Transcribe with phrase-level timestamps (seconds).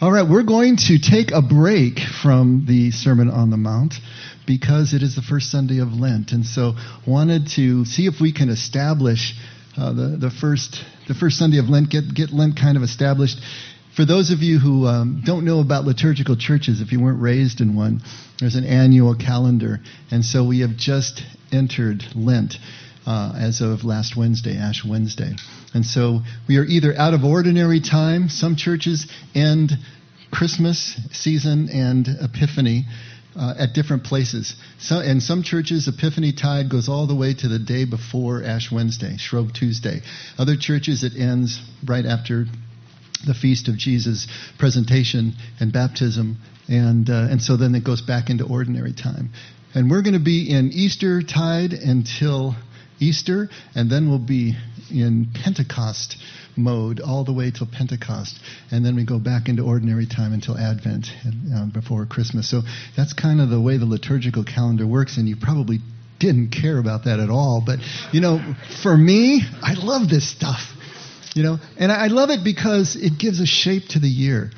[0.00, 3.94] All right, we're going to take a break from the Sermon on the Mount
[4.46, 6.74] because it is the first Sunday of Lent, and so
[7.04, 9.34] wanted to see if we can establish
[9.76, 13.40] uh, the the first the first Sunday of Lent, get get Lent kind of established.
[13.96, 17.60] For those of you who um, don't know about liturgical churches, if you weren't raised
[17.60, 18.00] in one,
[18.38, 19.80] there's an annual calendar,
[20.12, 22.54] and so we have just entered Lent
[23.06, 25.32] uh, as of last Wednesday, Ash Wednesday.
[25.74, 29.72] And so we are either out of ordinary time, some churches end
[30.30, 32.84] Christmas season and Epiphany
[33.36, 34.56] uh, at different places.
[34.78, 38.70] So, and some churches, Epiphany Tide goes all the way to the day before Ash
[38.72, 40.00] Wednesday, Shrove Tuesday.
[40.38, 42.46] Other churches, it ends right after
[43.26, 44.26] the feast of Jesus'
[44.58, 49.30] presentation and baptism, and uh, and so then it goes back into ordinary time.
[49.74, 52.56] And we're going to be in Easter tide until
[53.00, 54.56] Easter, and then we'll be
[54.90, 56.16] in Pentecost
[56.56, 58.38] mode all the way till Pentecost,
[58.70, 61.06] and then we go back into ordinary time until Advent
[61.54, 62.50] uh, before Christmas.
[62.50, 62.62] So
[62.96, 65.78] that's kind of the way the liturgical calendar works, and you probably
[66.18, 67.62] didn't care about that at all.
[67.64, 67.78] But
[68.12, 70.74] you know, for me, I love this stuff.
[71.34, 74.50] You know, and I love it because it gives a shape to the year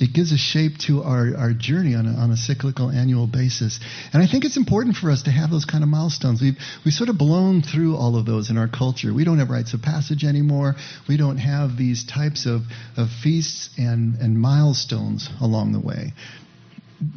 [0.00, 3.78] it gives a shape to our, our journey on a, on a cyclical annual basis.
[4.12, 6.42] And I think it's important for us to have those kind of milestones.
[6.42, 9.14] We've, we've sort of blown through all of those in our culture.
[9.14, 10.74] We don't have rites of passage anymore.
[11.08, 12.62] We don't have these types of,
[12.96, 16.12] of feasts and, and milestones along the way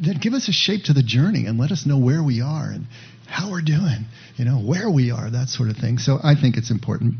[0.02, 2.70] that give us a shape to the journey and let us know where we are
[2.70, 2.86] and
[3.26, 5.98] how we're doing, you know, where we are, that sort of thing.
[5.98, 7.14] So I think it's important.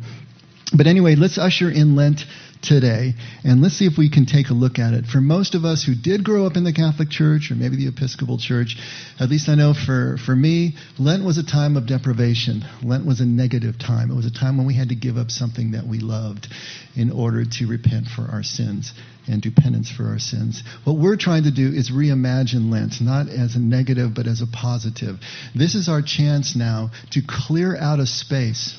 [0.77, 2.23] But anyway, let's usher in Lent
[2.63, 3.15] today,
[3.45, 5.07] and let's see if we can take a look at it.
[5.07, 7.89] For most of us who did grow up in the Catholic Church or maybe the
[7.89, 8.77] Episcopal Church,
[9.19, 12.65] at least I know for, for me, Lent was a time of deprivation.
[12.83, 14.11] Lent was a negative time.
[14.11, 16.49] It was a time when we had to give up something that we loved
[16.97, 18.93] in order to repent for our sins
[19.27, 20.63] and do penance for our sins.
[20.85, 24.47] What we're trying to do is reimagine Lent, not as a negative, but as a
[24.47, 25.19] positive.
[25.55, 28.79] This is our chance now to clear out a space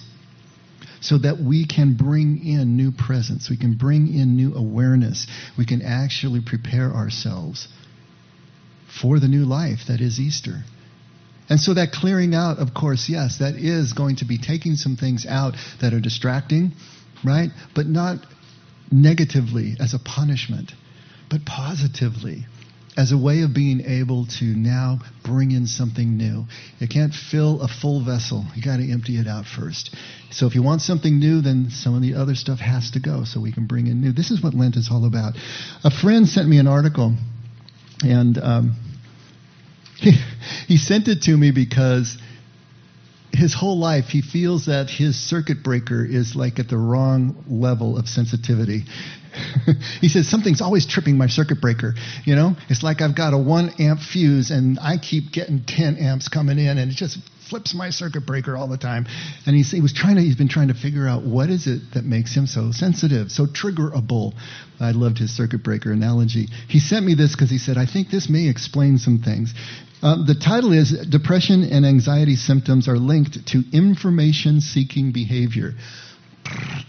[1.02, 3.50] so that we can bring in new presence.
[3.50, 5.28] We can bring in new awareness.
[5.58, 7.68] We can actually prepare ourselves
[9.02, 10.64] for the new life that is Easter.
[11.50, 14.96] And so that clearing out, of course, yes, that is going to be taking some
[14.96, 16.74] things out that are distracting,
[17.24, 17.50] right?
[17.74, 18.20] But not
[18.92, 20.74] negatively as a punishment,
[21.30, 22.46] but positively
[23.00, 26.44] as a way of being able to now bring in something new.
[26.80, 28.46] You can't fill a full vessel.
[28.56, 29.96] You got to empty it out first.
[30.32, 33.24] So if you want something new, then some of the other stuff has to go
[33.24, 34.12] so we can bring in new.
[34.12, 35.36] This is what Lent is all about.
[35.86, 37.16] A friend sent me an article,
[38.04, 38.76] and um,
[39.96, 40.12] he,
[40.68, 42.18] he sent it to me because
[43.32, 47.98] his whole life he feels that his circuit breaker is like at the wrong level
[47.98, 48.84] of sensitivity.
[50.02, 51.94] he says something's always tripping my circuit breaker.
[52.26, 55.98] You know, it's like I've got a one amp fuse and I keep getting 10
[55.98, 57.18] amps coming in and it just
[57.50, 59.08] flips my circuit breaker all the time.
[59.46, 61.82] And he's, he was trying to, he's been trying to figure out what is it
[61.96, 64.34] that makes him so sensitive, so triggerable.
[64.80, 66.48] I loved his circuit breaker analogy.
[66.68, 69.54] He sent me this because he said, I think this may explain some things.
[70.02, 75.74] Uh, the title is Depression and Anxiety Symptoms Are Linked to Information Seeking Behavior.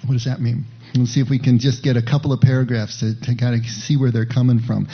[0.04, 0.64] What does that mean?
[0.94, 3.64] Let's see if we can just get a couple of paragraphs to, to kind of
[3.66, 4.88] see where they're coming from.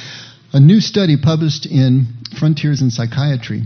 [0.53, 2.07] A new study published in
[2.39, 3.63] Frontiers in Psychiatry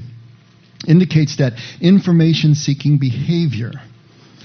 [0.86, 3.72] indicates that information seeking behavior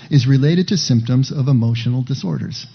[0.09, 2.65] is related to symptoms of emotional disorders.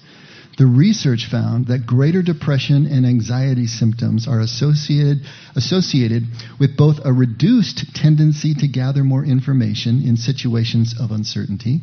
[0.58, 5.22] The research found that greater depression and anxiety symptoms are associated,
[5.56, 6.24] associated
[6.58, 11.80] with both a reduced tendency to gather more information in situations of uncertainty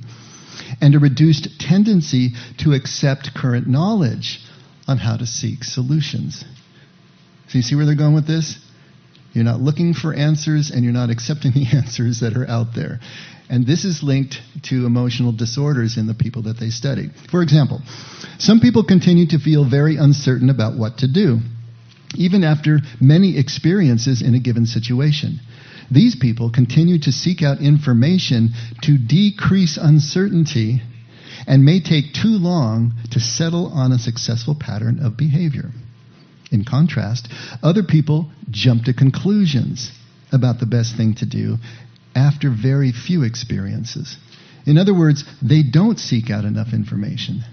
[0.81, 4.39] and a reduced tendency to accept current knowledge
[4.87, 6.43] on how to seek solutions.
[7.49, 8.57] So, you see where they're going with this?
[9.33, 12.99] You're not looking for answers and you're not accepting the answers that are out there.
[13.49, 17.09] And this is linked to emotional disorders in the people that they study.
[17.31, 17.81] For example,
[18.39, 21.39] some people continue to feel very uncertain about what to do,
[22.15, 25.39] even after many experiences in a given situation.
[25.89, 28.51] These people continue to seek out information
[28.83, 30.81] to decrease uncertainty
[31.47, 35.71] and may take too long to settle on a successful pattern of behavior.
[36.51, 37.27] In contrast,
[37.63, 39.91] other people jump to conclusions
[40.31, 41.57] about the best thing to do
[42.15, 44.17] after very few experiences.
[44.65, 47.43] In other words, they don't seek out enough information.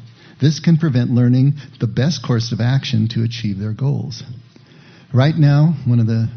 [0.40, 4.22] This can prevent learning the best course of action to achieve their goals.
[5.12, 6.28] Right now, one of the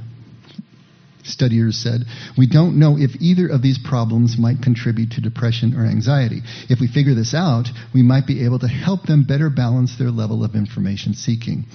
[1.27, 2.01] studiers said,
[2.37, 6.41] we don't know if either of these problems might contribute to depression or anxiety.
[6.69, 10.11] If we figure this out, we might be able to help them better balance their
[10.11, 11.65] level of information seeking.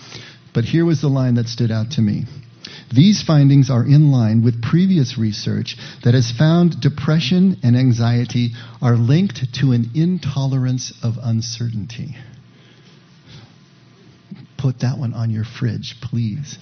[0.54, 2.24] But here was the line that stood out to me.
[2.94, 8.50] These findings are in line with previous research that has found depression and anxiety
[8.80, 12.16] are linked to an intolerance of uncertainty.
[14.58, 16.58] Put that one on your fridge, please.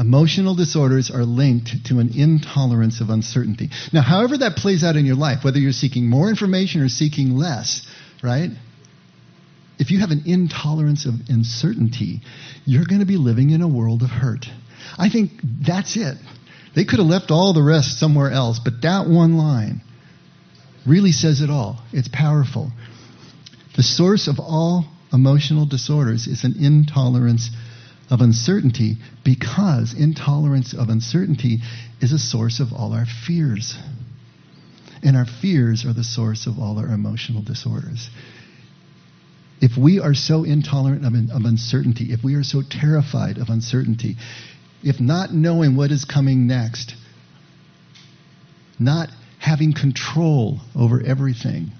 [0.00, 3.68] Emotional disorders are linked to an intolerance of uncertainty.
[3.92, 7.36] Now, however that plays out in your life, whether you're seeking more information or seeking
[7.36, 7.86] less,
[8.22, 8.48] right?
[9.78, 12.22] If you have an intolerance of uncertainty,
[12.64, 14.46] you're going to be living in a world of hurt.
[14.96, 15.32] I think
[15.66, 16.16] that's it.
[16.74, 19.82] They could have left all the rest somewhere else, but that one line
[20.86, 21.78] really says it all.
[21.92, 22.72] It's powerful.
[23.76, 27.50] The source of all emotional disorders is an intolerance
[28.08, 28.96] of uncertainty
[29.30, 31.60] because intolerance of uncertainty
[32.00, 33.78] is a source of all our fears.
[35.04, 38.10] And our fears are the source of all our emotional disorders.
[39.60, 44.16] If we are so intolerant of, of uncertainty, if we are so terrified of uncertainty,
[44.82, 46.96] if not knowing what is coming next,
[48.80, 51.70] not having control over everything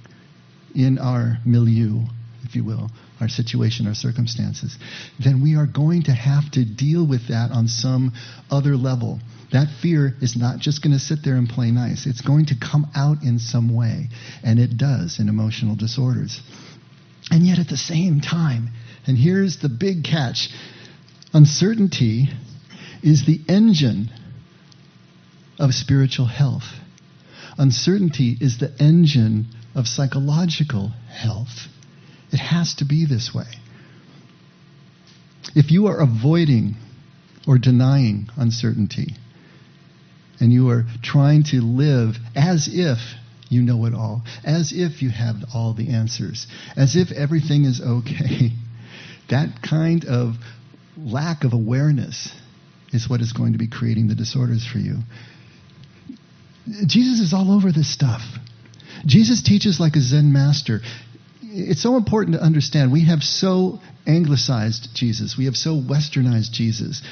[0.73, 2.05] in our milieu,
[2.50, 4.76] if you will, our situation, our circumstances,
[5.23, 8.12] then we are going to have to deal with that on some
[8.50, 9.20] other level.
[9.52, 12.06] That fear is not just going to sit there and play nice.
[12.06, 14.08] It's going to come out in some way.
[14.43, 16.41] And it does in emotional disorders.
[17.31, 18.70] And yet at the same time,
[19.06, 20.49] and here's the big catch
[21.32, 22.29] uncertainty
[23.02, 24.11] is the engine
[25.61, 26.64] of spiritual health.
[27.58, 31.69] Uncertainty is the engine of psychological health.
[32.32, 33.46] It has to be this way.
[35.54, 36.76] If you are avoiding
[37.46, 39.16] or denying uncertainty,
[40.40, 42.98] and you are trying to live as if
[43.48, 46.46] you know it all, as if you have all the answers,
[46.76, 48.52] as if everything is okay,
[49.28, 50.36] that kind of
[50.96, 52.32] lack of awareness
[52.92, 54.98] is what is going to be creating the disorders for you.
[56.86, 58.22] Jesus is all over this stuff.
[59.06, 60.80] Jesus teaches like a Zen master.
[61.52, 67.02] It's so important to understand we have so anglicized Jesus, we have so westernized Jesus.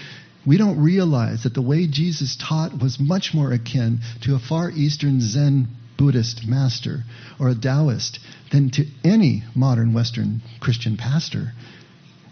[0.46, 4.70] We don't realize that the way Jesus taught was much more akin to a Far
[4.70, 5.68] Eastern Zen
[5.98, 7.02] Buddhist master
[7.40, 8.20] or a Taoist
[8.52, 11.52] than to any modern Western Christian pastor.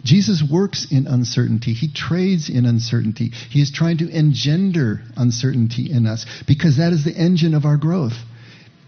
[0.05, 1.73] Jesus works in uncertainty.
[1.73, 3.32] He trades in uncertainty.
[3.50, 7.76] He is trying to engender uncertainty in us because that is the engine of our
[7.76, 8.14] growth.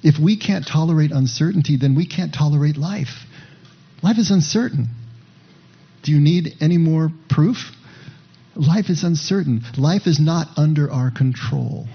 [0.03, 3.27] If we can't tolerate uncertainty, then we can't tolerate life.
[4.03, 4.89] Life is uncertain.
[6.03, 7.73] Do you need any more proof?
[8.55, 9.63] Life is uncertain.
[9.77, 11.87] Life is not under our control.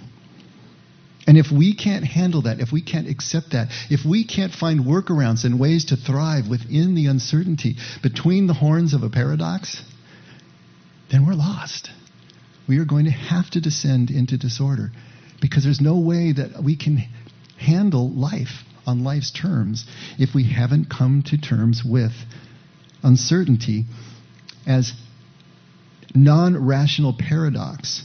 [1.26, 4.82] And if we can't handle that, if we can't accept that, if we can't find
[4.82, 9.82] workarounds and ways to thrive within the uncertainty between the horns of a paradox,
[11.12, 11.90] then we're lost.
[12.68, 14.92] We are going to have to descend into disorder
[15.42, 17.04] because there's no way that we can
[17.58, 19.86] handle life on life's terms
[20.18, 22.14] if we haven't come to terms with
[23.02, 23.86] uncertainty
[24.66, 24.94] as
[26.16, 28.04] non rational paradox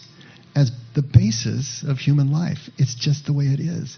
[0.55, 2.71] as the basis of human life.
[2.79, 3.97] It's just the way it is.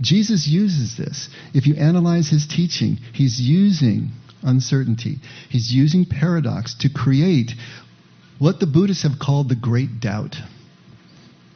[0.00, 1.28] Jesus uses this.
[1.54, 4.10] If you analyze his teaching, he's using
[4.42, 5.16] uncertainty,
[5.48, 7.52] he's using paradox to create
[8.38, 10.36] what the Buddhists have called the great doubt.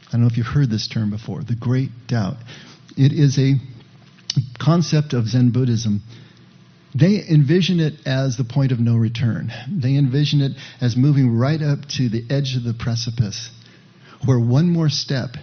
[0.08, 2.36] I don't know if you've heard this term before, the great doubt.
[2.98, 3.54] It is a
[4.58, 6.02] concept of Zen Buddhism.
[6.98, 9.52] They envision it as the point of no return.
[9.70, 13.50] They envision it as moving right up to the edge of the precipice
[14.24, 15.36] where one more step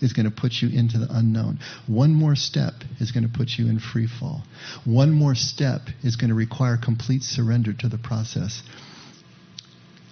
[0.00, 1.58] is going to put you into the unknown.
[1.86, 4.42] One more step is going to put you in free fall.
[4.86, 8.62] One more step is going to require complete surrender to the process.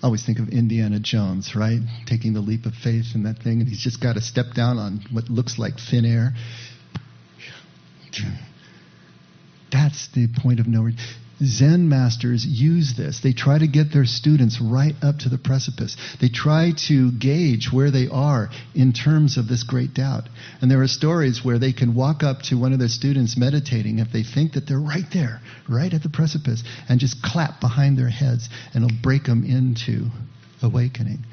[0.02, 1.80] I always think of Indiana Jones, right?
[2.06, 4.78] Taking the leap of faith in that thing, and he's just got to step down
[4.78, 6.34] on what looks like thin air.
[9.70, 11.04] That's the point of no return.
[11.42, 13.20] Zen masters use this.
[13.20, 15.96] They try to get their students right up to the precipice.
[16.20, 20.28] They try to gauge where they are in terms of this great doubt.
[20.60, 24.00] And there are stories where they can walk up to one of their students meditating
[24.00, 27.96] if they think that they're right there, right at the precipice, and just clap behind
[27.96, 30.08] their heads, and it'll break them into
[30.62, 31.24] awakening.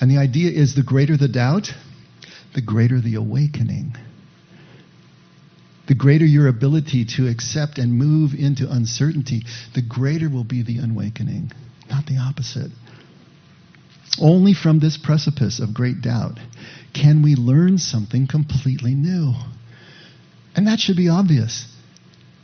[0.00, 1.68] And the idea is the greater the doubt,
[2.54, 3.96] the greater the awakening
[5.86, 9.42] the greater your ability to accept and move into uncertainty,
[9.74, 11.52] the greater will be the awakening,
[11.90, 12.70] not the opposite.
[14.20, 16.38] Only from this precipice of great doubt
[16.92, 19.32] can we learn something completely new.
[20.54, 21.66] And that should be obvious.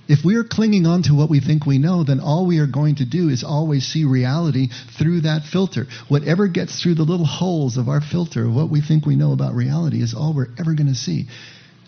[0.09, 2.67] If we are clinging on to what we think we know, then all we are
[2.67, 4.69] going to do is always see reality
[4.99, 5.87] through that filter.
[6.09, 9.33] Whatever gets through the little holes of our filter of what we think we know
[9.33, 11.27] about reality is all we're ever going to see.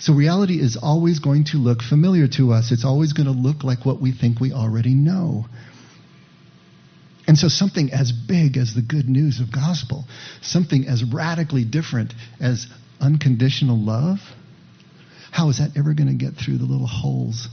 [0.01, 2.73] So reality is always going to look familiar to us.
[2.73, 5.45] It's always going to look like what we think we already know.
[7.27, 10.07] And so something as big as the good news of gospel,
[10.41, 12.67] something as radically different as
[12.99, 14.19] unconditional love,
[15.31, 17.49] how is that ever going to get through the little holes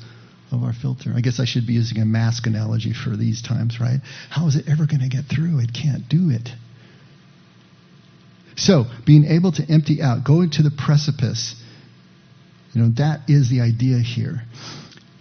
[0.52, 1.12] of our filter.
[1.16, 4.00] I guess I should be using a mask analogy for these times, right?
[4.30, 5.60] How is it ever going to get through?
[5.60, 6.50] It can't do it.
[8.56, 11.56] So, being able to empty out, go to the precipice,
[12.78, 14.44] you know, that is the idea here.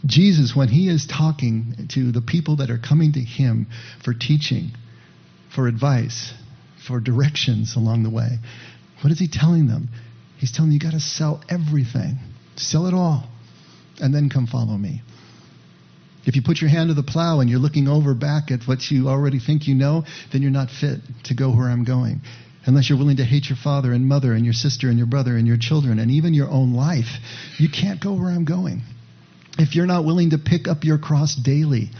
[0.04, 3.66] Jesus, when he is talking to the people that are coming to him
[4.04, 4.72] for teaching,
[5.54, 6.34] for advice,
[6.86, 8.38] for directions along the way,
[9.00, 9.88] what is he telling them?
[10.36, 12.18] He's telling them, you got to sell everything,
[12.56, 13.26] sell it all,
[14.02, 15.00] and then come follow me.
[16.26, 18.90] If you put your hand to the plow and you're looking over back at what
[18.90, 22.20] you already think you know, then you're not fit to go where I'm going.
[22.66, 25.37] Unless you're willing to hate your father and mother and your sister and your brother
[25.37, 27.06] and your children and even your own life,
[27.58, 28.82] you can't go where I'm going.
[29.56, 31.90] If you're not willing to pick up your cross daily,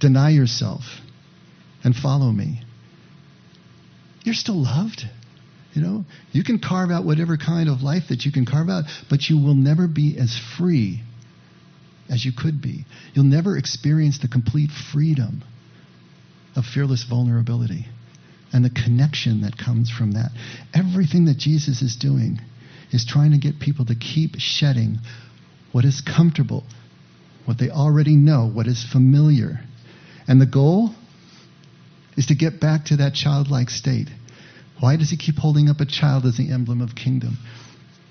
[0.00, 0.82] deny yourself,
[1.84, 2.62] and follow me,
[4.24, 5.04] you're still loved.
[5.74, 8.84] You know, you can carve out whatever kind of life that you can carve out,
[9.10, 11.02] but you will never be as free
[12.08, 12.86] as you could be.
[13.12, 15.42] You'll never experience the complete freedom
[16.56, 17.86] of fearless vulnerability
[18.54, 20.30] and the connection that comes from that.
[20.72, 22.40] Everything that Jesus is doing
[22.92, 24.98] is trying to get people to keep shedding
[25.72, 26.62] what is comfortable,
[27.44, 29.58] what they already know, what is familiar.
[30.28, 30.90] And the goal
[32.16, 34.08] is to get back to that childlike state.
[34.78, 37.38] Why does he keep holding up a child as the emblem of kingdom?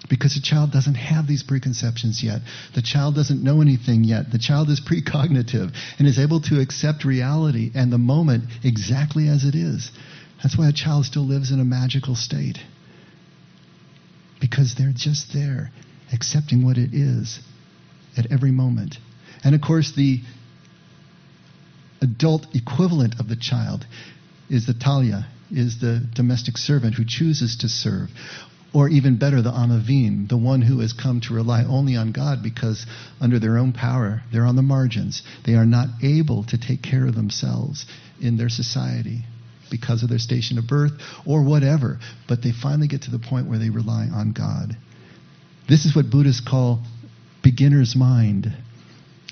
[0.10, 2.42] Because the child doesn't have these preconceptions yet.
[2.76, 4.30] The child doesn't know anything yet.
[4.30, 9.46] The child is precognitive and is able to accept reality and the moment exactly as
[9.46, 9.90] it is.
[10.44, 12.60] That's why a child still lives in a magical state.
[14.42, 15.72] Because they're just there,
[16.12, 17.40] accepting what it is
[18.18, 18.98] at every moment.
[19.46, 20.20] And of course, the
[22.02, 23.88] adult equivalent of the child
[24.50, 28.10] is the Talia, is the domestic servant who chooses to serve.
[28.74, 32.44] Or even better, the Anavim, the one who has come to rely only on God
[32.44, 32.86] because
[33.22, 35.22] under their own power, they're on the margins.
[35.46, 37.86] They are not able to take care of themselves
[38.20, 39.26] in their society
[39.74, 40.92] because of their station of birth
[41.26, 41.98] or whatever.
[42.30, 44.78] But they finally get to the point where they rely on God.
[45.68, 46.84] This is what Buddhists call
[47.42, 48.54] beginner's mind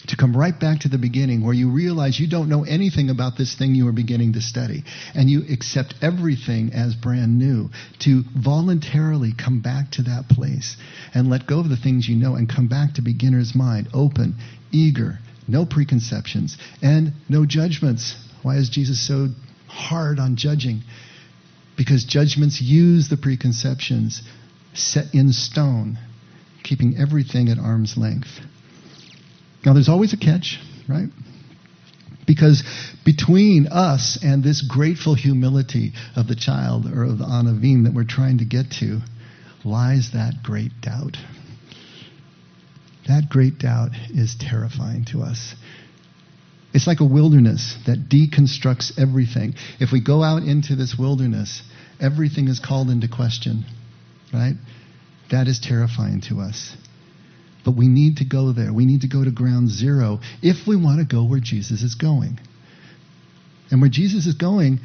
[0.07, 3.38] to come right back to the beginning where you realize you don't know anything about
[3.38, 4.83] this thing you are beginning to study
[5.13, 7.69] and you accept everything as brand new
[8.00, 10.75] to voluntarily come back to that place
[11.13, 14.36] and let go of the things you know and come back to beginner's mind open
[14.71, 19.27] eager no preconceptions and no judgments why is jesus so
[19.72, 20.82] hard on judging
[21.78, 24.22] because judgments use the preconceptions
[24.74, 25.98] set in stone
[26.63, 28.40] keeping everything at arm's length
[29.66, 31.10] now, there's always a catch, right?
[32.25, 32.63] Because
[33.06, 38.04] between us and this grateful humility of the child or of the Anavim that we're
[38.04, 39.00] trying to get to
[39.63, 41.18] lies that great doubt.
[43.08, 45.56] That great doubt is terrifying to us.
[46.74, 49.56] It's like a wilderness that deconstructs everything.
[49.80, 51.62] If we go out into this wilderness,
[52.00, 53.66] everything is called into question,
[54.34, 54.56] right?
[55.32, 56.75] That is terrifying to us.
[57.63, 58.74] But we need to go there.
[58.74, 61.96] We need to go to ground zero if we want to go where Jesus is
[61.96, 62.40] going.
[63.70, 64.80] And where Jesus is going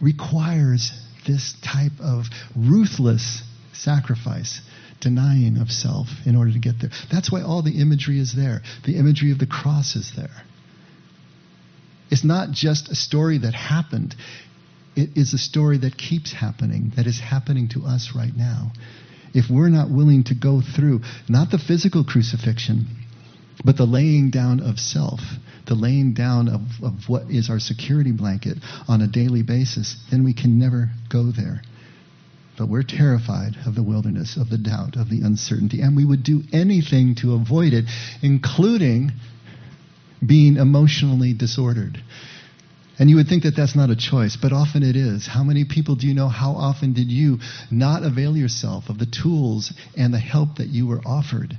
[0.00, 0.92] requires
[1.26, 3.42] this type of ruthless
[3.72, 4.60] sacrifice,
[5.00, 6.90] denying of self in order to get there.
[7.12, 8.62] That's why all the imagery is there.
[8.84, 10.42] The imagery of the cross is there.
[12.10, 14.14] It's not just a story that happened,
[14.94, 18.72] it is a story that keeps happening, that is happening to us right now
[19.36, 22.86] if we're not willing to go through not the physical crucifixion,
[23.62, 25.20] but the laying down of self,
[25.66, 28.56] the laying down of, of what is our security blanket
[28.88, 31.60] on a daily basis, then we can never go there.
[32.56, 36.22] But we're terrified of the wilderness, of the doubt, of the uncertainty, and we would
[36.22, 37.84] do anything to avoid it,
[38.22, 39.12] including
[40.24, 42.02] being emotionally disordered.
[42.98, 45.26] And you would think that that's not a choice, but often it is.
[45.26, 46.28] How many people do you know?
[46.28, 47.38] How often did you
[47.70, 51.58] not avail yourself of the tools and the help that you were offered?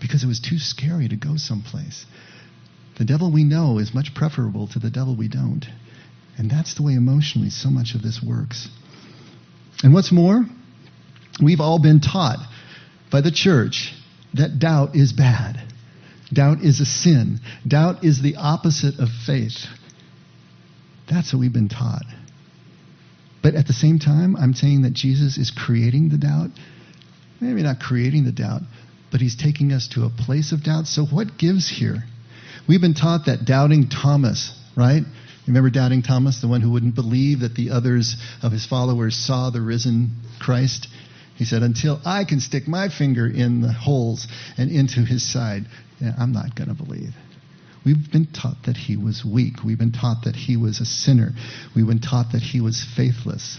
[0.00, 2.06] Because it was too scary to go someplace.
[2.98, 5.66] The devil we know is much preferable to the devil we don't.
[6.38, 8.68] And that's the way emotionally so much of this works.
[9.82, 10.44] And what's more,
[11.42, 12.38] we've all been taught
[13.10, 13.92] by the church
[14.34, 15.60] that doubt is bad.
[16.32, 17.40] Doubt is a sin.
[17.66, 19.66] Doubt is the opposite of faith.
[21.10, 22.04] That's what we've been taught.
[23.42, 26.50] But at the same time, I'm saying that Jesus is creating the doubt.
[27.40, 28.62] Maybe not creating the doubt,
[29.10, 30.86] but he's taking us to a place of doubt.
[30.86, 32.04] So what gives here?
[32.68, 35.02] We've been taught that doubting Thomas, right?
[35.48, 39.50] Remember doubting Thomas, the one who wouldn't believe that the others of his followers saw
[39.50, 40.86] the risen Christ?
[41.34, 45.66] He said, Until I can stick my finger in the holes and into his side,
[46.18, 47.14] I'm not going to believe.
[47.84, 49.64] We've been taught that he was weak.
[49.64, 51.30] We've been taught that he was a sinner.
[51.74, 53.58] We've been taught that he was faithless.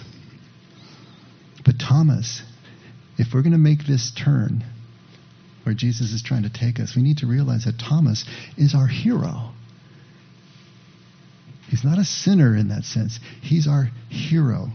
[1.66, 2.42] But Thomas,
[3.18, 4.64] if we're going to make this turn
[5.64, 8.26] where Jesus is trying to take us, we need to realize that Thomas
[8.58, 9.52] is our hero.
[11.70, 14.68] He's not a sinner in that sense, he's our hero.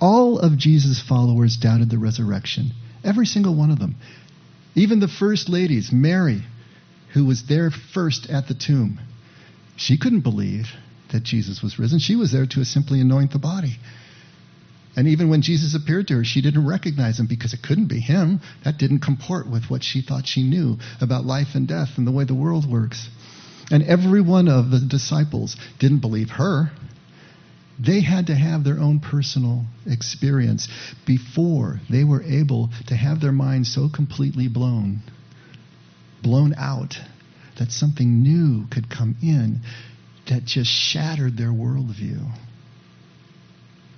[0.00, 2.72] All of Jesus' followers doubted the resurrection.
[3.04, 3.96] Every single one of them.
[4.78, 6.42] Even the first ladies, Mary,
[7.12, 9.00] who was there first at the tomb,
[9.76, 10.66] she couldn't believe
[11.12, 11.98] that Jesus was risen.
[11.98, 13.76] She was there to simply anoint the body.
[14.96, 17.98] And even when Jesus appeared to her, she didn't recognize him because it couldn't be
[17.98, 18.40] him.
[18.64, 22.12] That didn't comport with what she thought she knew about life and death and the
[22.12, 23.08] way the world works.
[23.70, 26.70] And every one of the disciples didn't believe her.
[27.78, 30.68] They had to have their own personal experience
[31.06, 35.02] before they were able to have their minds so completely blown,
[36.22, 36.98] blown out,
[37.58, 39.60] that something new could come in
[40.28, 42.30] that just shattered their worldview.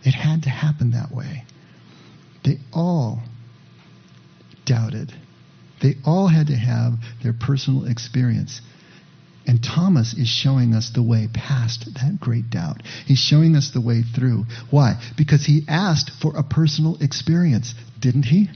[0.02, 1.44] It had to happen that way.
[2.44, 3.22] They all
[4.64, 5.12] doubted.
[5.82, 8.60] They all had to have their personal experience.
[9.50, 12.84] And Thomas is showing us the way past that great doubt.
[13.04, 14.46] He's showing us the way through.
[14.70, 15.02] Why?
[15.16, 18.48] Because he asked for a personal experience, didn't he?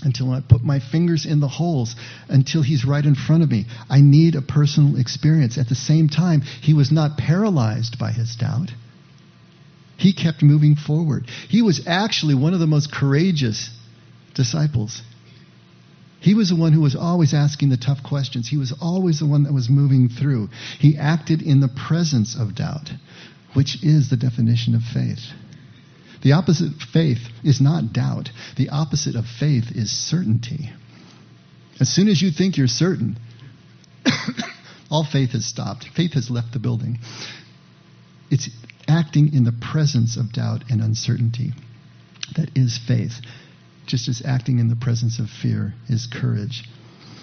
[0.00, 1.96] Until I put my fingers in the holes,
[2.30, 3.66] until he's right in front of me.
[3.90, 5.58] I need a personal experience.
[5.58, 8.70] At the same time, he was not paralyzed by his doubt.
[9.98, 11.26] He kept moving forward.
[11.50, 13.68] He was actually one of the most courageous
[14.32, 15.02] disciples.
[16.24, 18.48] He was the one who was always asking the tough questions.
[18.48, 20.48] He was always the one that was moving through.
[20.80, 22.88] He acted in the presence of doubt,
[23.52, 25.20] which is the definition of faith.
[26.22, 28.30] The opposite of faith is not doubt.
[28.56, 30.70] The opposite of faith is certainty.
[31.78, 33.18] As soon as you think you're certain,
[34.90, 35.88] all faith has stopped.
[35.94, 37.00] Faith has left the building.
[38.30, 38.48] It's
[38.88, 41.52] acting in the presence of doubt and uncertainty.
[42.34, 43.20] That is faith
[43.86, 46.64] just as acting in the presence of fear is courage.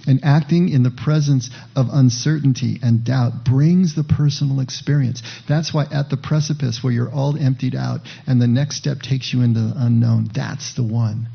[0.07, 5.21] And acting in the presence of uncertainty and doubt brings the personal experience.
[5.47, 9.31] That's why at the precipice where you're all emptied out and the next step takes
[9.31, 11.27] you into the unknown, that's the one.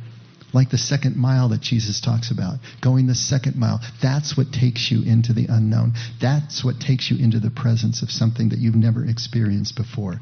[0.53, 4.91] Like the second mile that Jesus talks about, going the second mile, that's what takes
[4.91, 5.95] you into the unknown.
[6.21, 10.21] That's what takes you into the presence of something that you've never experienced before.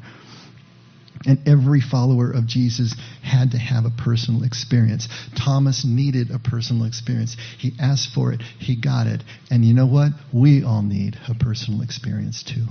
[1.25, 5.07] And every follower of Jesus had to have a personal experience.
[5.35, 7.35] Thomas needed a personal experience.
[7.57, 9.23] He asked for it, he got it.
[9.49, 10.11] And you know what?
[10.31, 12.67] We all need a personal experience too.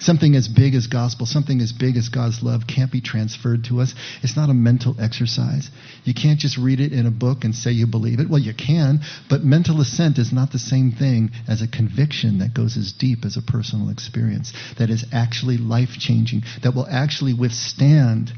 [0.00, 3.80] Something as big as gospel, something as big as God's love can't be transferred to
[3.80, 3.94] us.
[4.22, 5.70] It's not a mental exercise.
[6.04, 8.30] You can't just read it in a book and say you believe it.
[8.30, 12.54] Well, you can, but mental assent is not the same thing as a conviction that
[12.54, 17.34] goes as deep as a personal experience, that is actually life changing, that will actually
[17.34, 18.30] withstand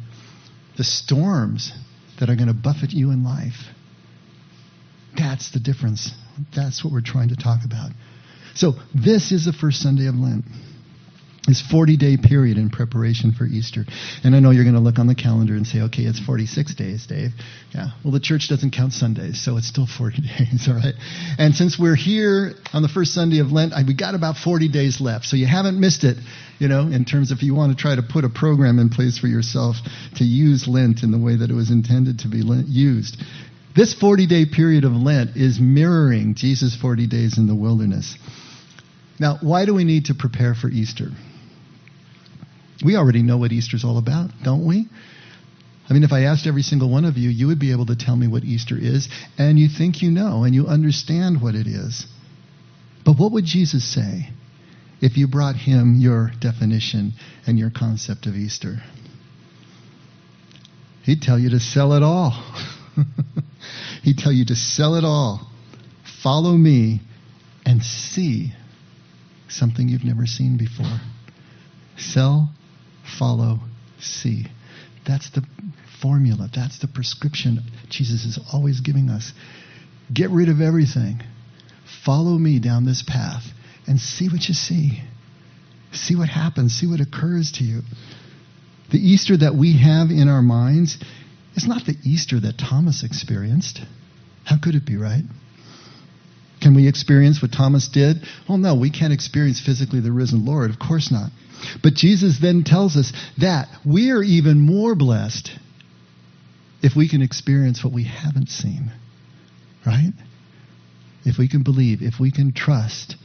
[0.78, 1.72] the storms
[2.20, 3.66] that are going to buffet you in life.
[5.14, 6.10] That's the difference.
[6.56, 7.90] That's what we're trying to talk about.
[8.54, 10.44] So, this is the first Sunday of Lent
[11.46, 13.84] this 40 day period in preparation for Easter.
[14.22, 16.74] And I know you're going to look on the calendar and say, okay, it's 46
[16.74, 17.30] days, Dave.
[17.74, 17.88] Yeah.
[18.04, 20.94] Well, the church doesn't count Sundays, so it's still 40 days, all right?
[21.38, 25.00] And since we're here on the first Sunday of Lent, we got about 40 days
[25.00, 25.24] left.
[25.24, 26.18] So you haven't missed it,
[26.58, 28.90] you know, in terms of if you want to try to put a program in
[28.90, 29.76] place for yourself
[30.16, 33.16] to use Lent in the way that it was intended to be used.
[33.74, 38.16] This 40 day period of Lent is mirroring Jesus' 40 days in the wilderness.
[39.18, 41.10] Now, why do we need to prepare for Easter?
[42.84, 44.88] We already know what Easter's all about, don't we?
[45.88, 47.96] I mean, if I asked every single one of you, you would be able to
[47.96, 51.66] tell me what Easter is, and you think you know, and you understand what it
[51.66, 52.06] is.
[53.04, 54.30] But what would Jesus say
[55.00, 57.14] if you brought him your definition
[57.46, 58.82] and your concept of Easter?
[61.02, 62.30] He'd tell you to sell it all.
[64.02, 65.50] He'd tell you to sell it all.
[66.22, 67.00] Follow me
[67.66, 68.52] and see
[69.48, 71.00] something you've never seen before.
[71.96, 72.50] Sell
[73.18, 73.60] follow,
[73.98, 74.46] see.
[75.06, 75.44] That's the
[76.00, 76.48] formula.
[76.54, 79.32] That's the prescription Jesus is always giving us.
[80.12, 81.22] Get rid of everything.
[82.04, 83.44] Follow me down this path
[83.86, 85.02] and see what you see.
[85.92, 86.74] See what happens.
[86.74, 87.82] See what occurs to you.
[88.90, 90.98] The Easter that we have in our minds
[91.54, 93.80] is not the Easter that Thomas experienced.
[94.44, 95.22] How could it be, right?
[96.60, 98.18] Can we experience what Thomas did?
[98.48, 100.70] Well, no, we can't experience physically the risen Lord.
[100.70, 101.30] Of course not.
[101.82, 105.50] But Jesus then tells us that we are even more blessed
[106.82, 108.92] if we can experience what we haven't seen.
[109.86, 110.12] Right?
[111.24, 113.16] If we can believe, if we can trust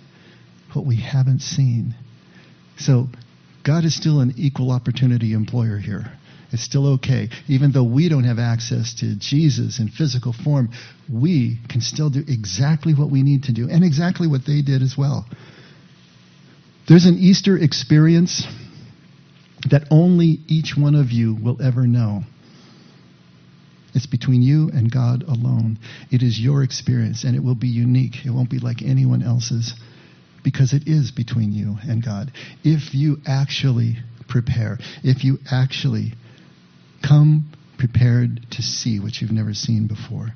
[0.74, 1.96] what we haven't seen.
[2.78, 3.08] So,
[3.64, 6.12] God is still an equal opportunity employer here.
[6.52, 7.30] It's still okay.
[7.48, 10.70] Even though we don't have access to Jesus in physical form,
[11.12, 14.82] we can still do exactly what we need to do and exactly what they did
[14.82, 15.26] as well.
[16.88, 18.46] There's an Easter experience
[19.70, 22.22] that only each one of you will ever know.
[23.96, 25.80] It's between you and God alone.
[26.12, 28.26] It is your experience, and it will be unique.
[28.26, 29.74] It won't be like anyone else's
[30.44, 32.32] because it is between you and God.
[32.64, 36.14] If you actually prepare, if you actually
[37.08, 40.30] come prepared to see what you've never seen before.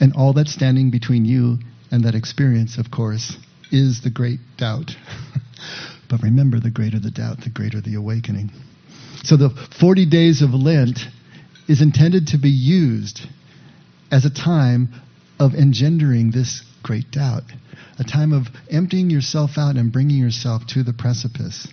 [0.00, 1.58] And all that's standing between you
[1.90, 3.36] and that experience, of course,
[3.70, 4.92] is the great doubt.
[6.10, 8.50] but remember, the greater the doubt, the greater the awakening.
[9.24, 11.00] So the 40 days of Lent
[11.68, 13.20] is intended to be used
[14.10, 14.88] as a time
[15.38, 17.42] of engendering this great doubt,
[17.98, 21.68] a time of emptying yourself out and bringing yourself to the precipice.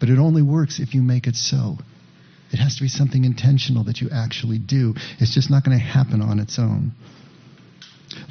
[0.00, 1.78] But it only works if you make it so.
[2.52, 4.94] It has to be something intentional that you actually do.
[5.18, 6.92] It's just not going to happen on its own.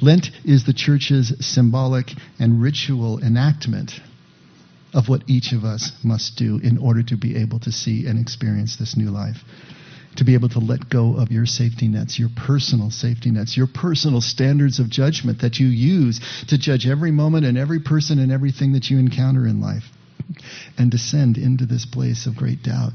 [0.00, 3.92] Lent is the church's symbolic and ritual enactment
[4.94, 8.20] of what each of us must do in order to be able to see and
[8.20, 9.38] experience this new life
[10.16, 13.66] to be able to let go of your safety nets, your personal safety nets, your
[13.66, 18.30] personal standards of judgment that you use to judge every moment and every person and
[18.30, 19.84] everything that you encounter in life,
[20.76, 22.92] and descend into this place of great doubt.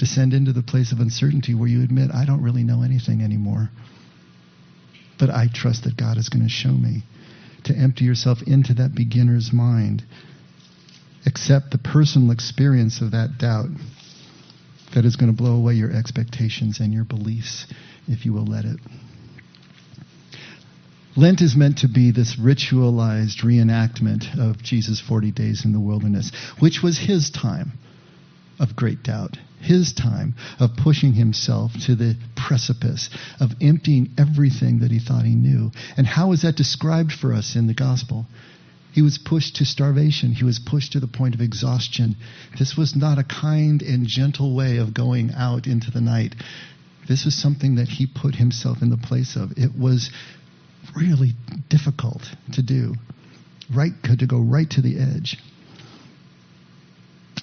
[0.00, 3.68] Descend into the place of uncertainty where you admit, I don't really know anything anymore.
[5.18, 7.02] But I trust that God is going to show me.
[7.64, 10.02] To empty yourself into that beginner's mind.
[11.26, 13.68] Accept the personal experience of that doubt
[14.94, 17.66] that is going to blow away your expectations and your beliefs
[18.08, 18.78] if you will let it.
[21.14, 26.32] Lent is meant to be this ritualized reenactment of Jesus' 40 days in the wilderness,
[26.58, 27.72] which was his time
[28.58, 34.90] of great doubt, his time of pushing himself to the precipice, of emptying everything that
[34.90, 35.70] he thought he knew.
[35.96, 38.26] And how is that described for us in the gospel?
[38.92, 40.32] He was pushed to starvation.
[40.32, 42.16] He was pushed to the point of exhaustion.
[42.58, 46.34] This was not a kind and gentle way of going out into the night.
[47.08, 49.52] This was something that he put himself in the place of.
[49.56, 50.10] It was
[50.96, 51.32] really
[51.68, 52.94] difficult to do,
[53.72, 55.36] right to go right to the edge.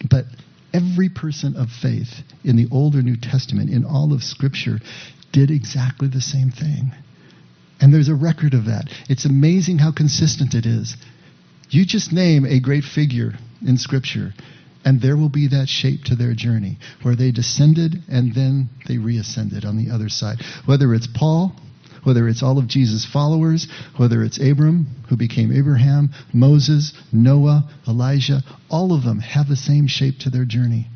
[0.09, 0.25] But
[0.73, 4.79] every person of faith in the Old or New Testament, in all of Scripture,
[5.31, 6.91] did exactly the same thing.
[7.79, 8.85] And there's a record of that.
[9.09, 10.95] It's amazing how consistent it is.
[11.69, 13.33] You just name a great figure
[13.65, 14.33] in Scripture,
[14.85, 18.97] and there will be that shape to their journey, where they descended and then they
[18.97, 20.37] reascended on the other side.
[20.65, 21.53] Whether it's Paul,
[22.07, 23.67] whether it's all of Jesus' followers,
[23.97, 29.87] whether it's Abram, who became Abraham, Moses, Noah, Elijah, all of them have the same
[29.87, 30.87] shape to their journey.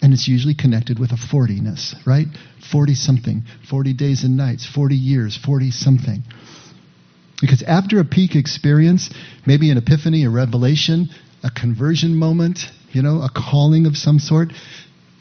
[0.00, 2.26] And it's usually connected with a 40ness, right?
[2.72, 6.22] 40 something, 40 days and nights, 40 years, 40 something.
[7.42, 9.10] Because after a peak experience,
[9.46, 11.10] maybe an epiphany, a revelation,
[11.44, 12.60] a conversion moment,
[12.92, 14.52] you know, a calling of some sort,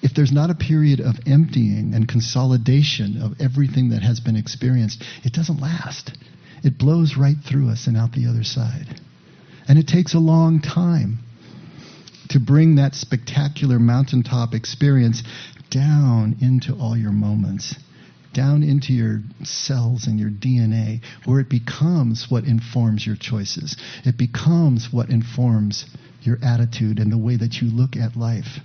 [0.01, 5.03] if there's not a period of emptying and consolidation of everything that has been experienced,
[5.23, 6.17] it doesn't last.
[6.63, 8.99] It blows right through us and out the other side.
[9.67, 11.19] And it takes a long time
[12.29, 15.23] to bring that spectacular mountaintop experience
[15.69, 17.75] down into all your moments
[18.33, 23.75] down into your cells and your DNA, where it becomes what informs your choices.
[24.05, 25.85] It becomes what informs
[26.21, 28.59] your attitude and the way that you look at life.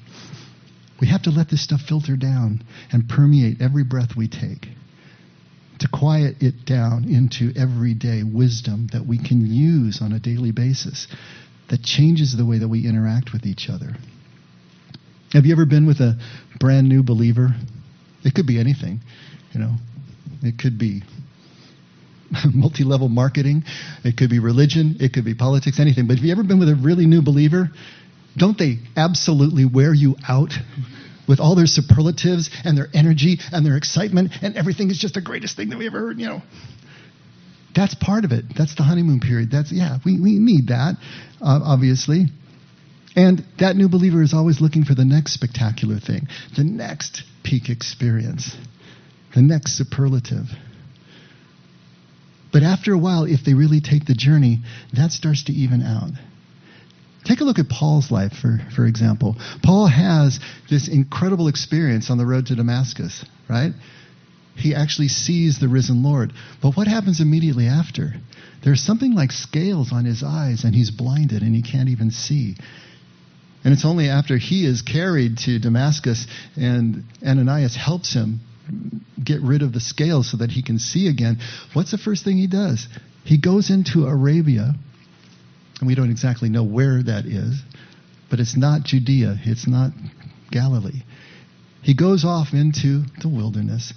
[1.00, 4.68] We have to let this stuff filter down and permeate every breath we take
[5.78, 11.06] to quiet it down into everyday wisdom that we can use on a daily basis
[11.68, 13.94] that changes the way that we interact with each other.
[15.32, 16.18] Have you ever been with a
[16.58, 17.48] brand new believer?
[18.24, 19.00] It could be anything.
[19.52, 19.74] You know,
[20.42, 21.02] it could be
[22.54, 23.64] multi level marketing,
[24.04, 26.06] it could be religion, it could be politics, anything.
[26.06, 27.70] But have you ever been with a really new believer?
[28.36, 30.52] Don't they absolutely wear you out
[31.28, 35.20] with all their superlatives and their energy and their excitement and everything is just the
[35.20, 36.42] greatest thing that we ever heard, you know?
[37.74, 38.44] That's part of it.
[38.56, 39.50] That's the honeymoon period.
[39.50, 40.96] That's, yeah, we, we need that,
[41.42, 42.26] uh, obviously.
[43.14, 47.68] And that new believer is always looking for the next spectacular thing, the next peak
[47.68, 48.56] experience,
[49.34, 50.46] the next superlative.
[52.52, 54.60] But after a while, if they really take the journey,
[54.94, 56.10] that starts to even out.
[57.26, 59.36] Take a look at Paul's life, for, for example.
[59.62, 60.38] Paul has
[60.70, 63.72] this incredible experience on the road to Damascus, right?
[64.54, 66.32] He actually sees the risen Lord.
[66.62, 68.14] But what happens immediately after?
[68.62, 72.56] There's something like scales on his eyes, and he's blinded and he can't even see.
[73.64, 78.40] And it's only after he is carried to Damascus and Ananias helps him
[79.22, 81.38] get rid of the scales so that he can see again.
[81.72, 82.86] What's the first thing he does?
[83.24, 84.76] He goes into Arabia
[85.80, 87.60] and we don't exactly know where that is,
[88.30, 89.92] but it's not Judea, it's not
[90.50, 91.02] Galilee.
[91.82, 93.92] He goes off into the wilderness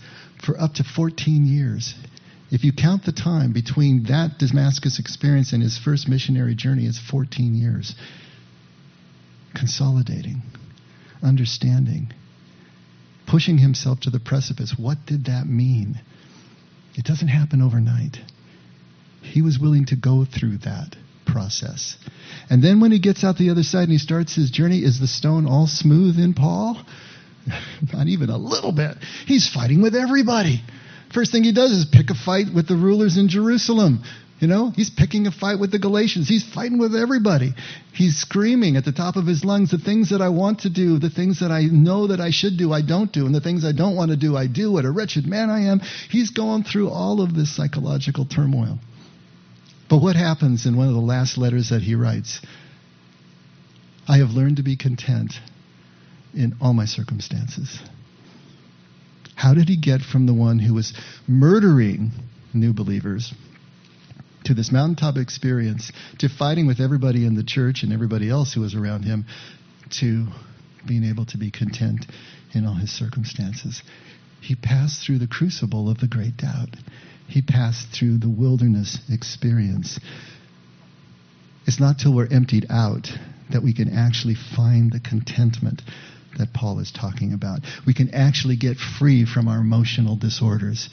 [0.45, 1.95] for up to 14 years.
[2.51, 6.99] If you count the time between that Damascus experience and his first missionary journey, it's
[6.99, 7.95] 14 years.
[9.55, 10.41] Consolidating,
[11.23, 12.11] understanding,
[13.27, 14.75] pushing himself to the precipice.
[14.77, 15.99] What did that mean?
[16.95, 18.17] It doesn't happen overnight.
[19.21, 20.95] He was willing to go through that
[21.31, 21.97] process.
[22.49, 24.99] And then when he gets out the other side and he starts his journey, is
[24.99, 26.77] the stone all smooth in Paul?
[27.93, 28.97] Not even a little bit.
[29.25, 30.61] He's fighting with everybody.
[31.13, 34.03] First thing he does is pick a fight with the rulers in Jerusalem.
[34.39, 36.29] You know, he's picking a fight with the Galatians.
[36.29, 37.53] He's fighting with everybody.
[37.93, 40.97] He's screaming at the top of his lungs, the things that I want to do,
[40.97, 43.65] the things that I know that I should do, I don't do, and the things
[43.65, 44.71] I don't want to do, I do.
[44.71, 45.81] What a wretched man I am.
[46.09, 48.79] He's going through all of this psychological turmoil.
[49.89, 52.39] But what happens in one of the last letters that he writes?
[54.07, 55.33] I have learned to be content
[56.33, 57.79] in all my circumstances.
[59.33, 60.93] How did he get from the one who was
[61.27, 62.11] murdering
[62.53, 63.33] new believers
[64.43, 68.61] to this mountaintop experience to fighting with everybody in the church and everybody else who
[68.61, 69.25] was around him
[69.89, 70.27] to
[70.85, 72.05] being able to be content
[72.53, 73.81] in all his circumstances?
[74.41, 76.75] He passed through the crucible of the great doubt
[77.29, 79.99] he passed through the wilderness experience.
[81.67, 83.07] It's not till we're emptied out
[83.51, 85.81] that we can actually find the contentment
[86.37, 87.59] that Paul is talking about.
[87.85, 90.89] We can actually get free from our emotional disorders.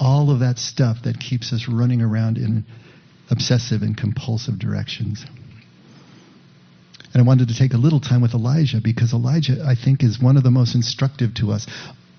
[0.00, 2.64] All of that stuff that keeps us running around in
[3.30, 5.24] obsessive and compulsive directions.
[7.12, 10.20] And I wanted to take a little time with Elijah because Elijah, I think, is
[10.20, 11.66] one of the most instructive to us.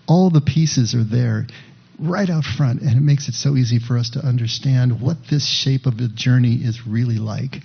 [0.08, 1.48] All the pieces are there
[2.00, 5.46] right out front, and it makes it so easy for us to understand what this
[5.46, 7.58] shape of the journey is really like.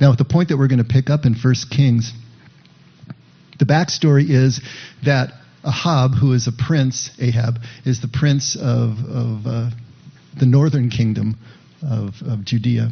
[0.00, 2.12] Now, at the point that we're going to pick up in 1 Kings,
[3.58, 4.60] the backstory is
[5.04, 5.32] that
[5.64, 9.70] Ahab, who is a prince, Ahab, is the prince of, of uh,
[10.38, 11.38] the northern kingdom
[11.82, 12.90] of, of Judea,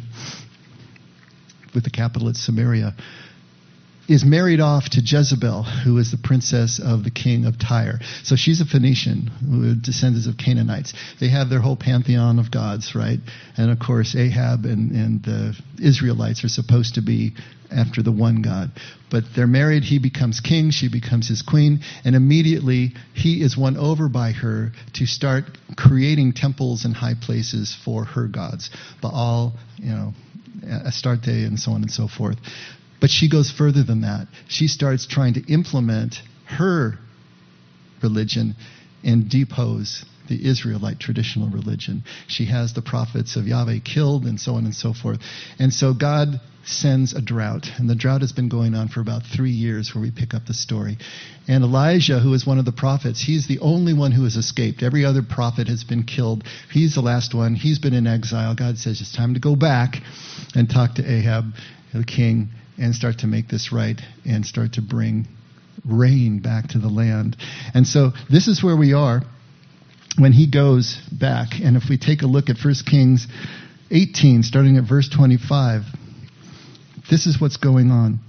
[1.73, 2.95] with the capital at Samaria
[4.11, 7.99] is married off to Jezebel, who is the princess of the king of Tyre.
[8.23, 10.93] So she's a Phoenician, descendants of Canaanites.
[11.21, 13.19] They have their whole pantheon of gods, right?
[13.55, 17.31] And of course, Ahab and, and the Israelites are supposed to be
[17.71, 18.71] after the one God.
[19.09, 23.77] But they're married, he becomes king, she becomes his queen, and immediately he is won
[23.77, 25.45] over by her to start
[25.77, 28.71] creating temples and high places for her gods.
[29.01, 30.13] Baal, you know,
[30.85, 32.37] Astarte, and so on and so forth.
[33.01, 34.27] But she goes further than that.
[34.47, 36.99] She starts trying to implement her
[38.01, 38.55] religion
[39.03, 42.03] and depose the Israelite traditional religion.
[42.27, 45.19] She has the prophets of Yahweh killed and so on and so forth.
[45.59, 47.67] And so God sends a drought.
[47.79, 50.45] And the drought has been going on for about three years where we pick up
[50.45, 50.99] the story.
[51.47, 54.83] And Elijah, who is one of the prophets, he's the only one who has escaped.
[54.83, 56.43] Every other prophet has been killed.
[56.71, 57.55] He's the last one.
[57.55, 58.53] He's been in exile.
[58.55, 59.95] God says it's time to go back
[60.53, 61.45] and talk to Ahab,
[61.93, 65.27] the king and start to make this right and start to bring
[65.85, 67.37] rain back to the land.
[67.73, 69.21] And so this is where we are
[70.17, 71.59] when he goes back.
[71.63, 73.27] And if we take a look at 1 Kings
[73.89, 75.83] 18, starting at verse 25,
[77.09, 78.19] this is what's going on.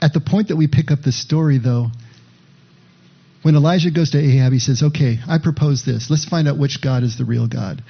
[0.00, 1.88] At the point that we pick up this story, though,
[3.42, 6.08] when Elijah goes to Ahab, he says, Okay, I propose this.
[6.10, 7.82] Let's find out which God is the real God.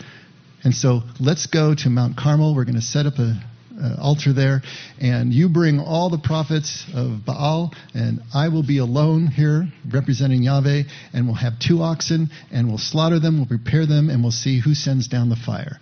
[0.64, 2.54] And so let's go to Mount Carmel.
[2.54, 3.40] We're going to set up a,
[3.80, 4.62] uh, altar there,
[5.00, 10.42] and you bring all the prophets of Baal, and I will be alone here representing
[10.42, 14.32] Yahweh, and we'll have two oxen, and we'll slaughter them, we'll prepare them, and we'll
[14.32, 15.78] see who sends down the fire.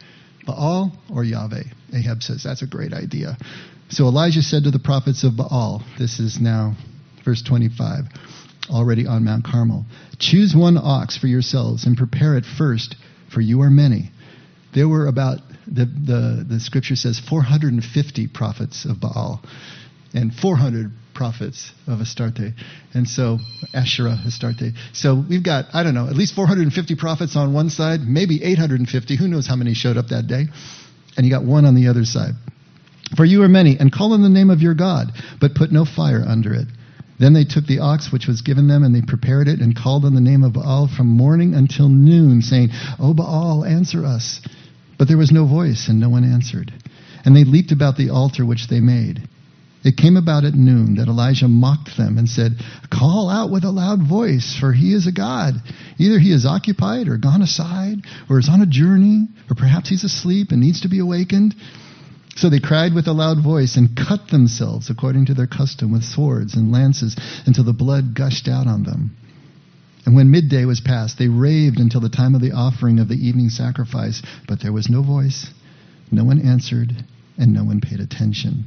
[0.46, 1.64] Baal or Yahweh?
[1.94, 3.36] Ahab says, That's a great idea.
[3.88, 6.74] So Elijah said to the prophets of Baal, this is now
[7.24, 8.04] verse 25,
[8.70, 9.84] already on Mount Carmel,
[10.18, 12.96] choose one ox for yourselves and prepare it first,
[13.32, 14.10] for you are many.
[14.74, 19.42] there were about, the, the, the scripture says, 450 prophets of Baal
[20.14, 22.52] and 400 prophets of Astarte.
[22.94, 23.38] And so,
[23.74, 24.72] Asherah, Astarte.
[24.92, 29.16] So we've got, I don't know, at least 450 prophets on one side, maybe 850.
[29.16, 30.44] Who knows how many showed up that day?
[31.16, 32.34] And you got one on the other side.
[33.16, 35.84] For you are many, and call on the name of your God, but put no
[35.84, 36.66] fire under it.
[37.18, 40.04] Then they took the ox which was given them, and they prepared it, and called
[40.04, 44.40] on the name of Baal from morning until noon, saying, O Baal, answer us.
[44.98, 46.72] But there was no voice, and no one answered.
[47.24, 49.28] And they leaped about the altar which they made.
[49.84, 52.56] It came about at noon that Elijah mocked them and said,
[52.90, 55.54] Call out with a loud voice, for he is a God.
[55.98, 60.02] Either he is occupied or gone aside, or is on a journey, or perhaps he's
[60.02, 61.54] asleep and needs to be awakened.
[62.34, 66.02] So they cried with a loud voice and cut themselves according to their custom with
[66.02, 69.16] swords and lances until the blood gushed out on them.
[70.06, 73.16] And when midday was past, they raved until the time of the offering of the
[73.16, 75.48] evening sacrifice, but there was no voice,
[76.12, 76.92] no one answered,
[77.36, 78.64] and no one paid attention.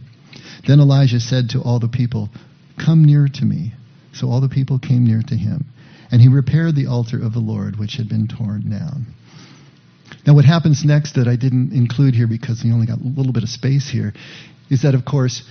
[0.68, 2.30] Then Elijah said to all the people,
[2.78, 3.74] Come near to me.
[4.14, 5.66] So all the people came near to him.
[6.12, 9.08] And he repaired the altar of the Lord, which had been torn down.
[10.26, 13.32] Now, what happens next that I didn't include here because we only got a little
[13.32, 14.14] bit of space here
[14.70, 15.44] is that, of course,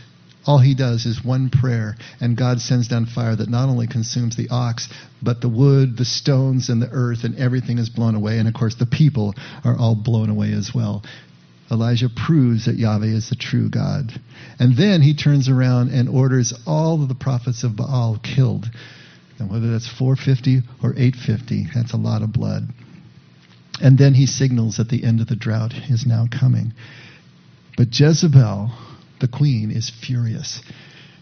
[0.49, 4.35] all he does is one prayer, and God sends down fire that not only consumes
[4.35, 4.89] the ox,
[5.23, 8.39] but the wood, the stones, and the earth, and everything is blown away.
[8.39, 11.05] And of course, the people are all blown away as well.
[11.71, 14.11] Elijah proves that Yahweh is the true God.
[14.59, 18.65] And then he turns around and orders all of the prophets of Baal killed.
[19.39, 22.63] And whether that's 450 or 850, that's a lot of blood.
[23.83, 26.73] And then he signals that the end of the drought is now coming.
[27.77, 28.73] But Jezebel,
[29.21, 30.61] the queen, is furious.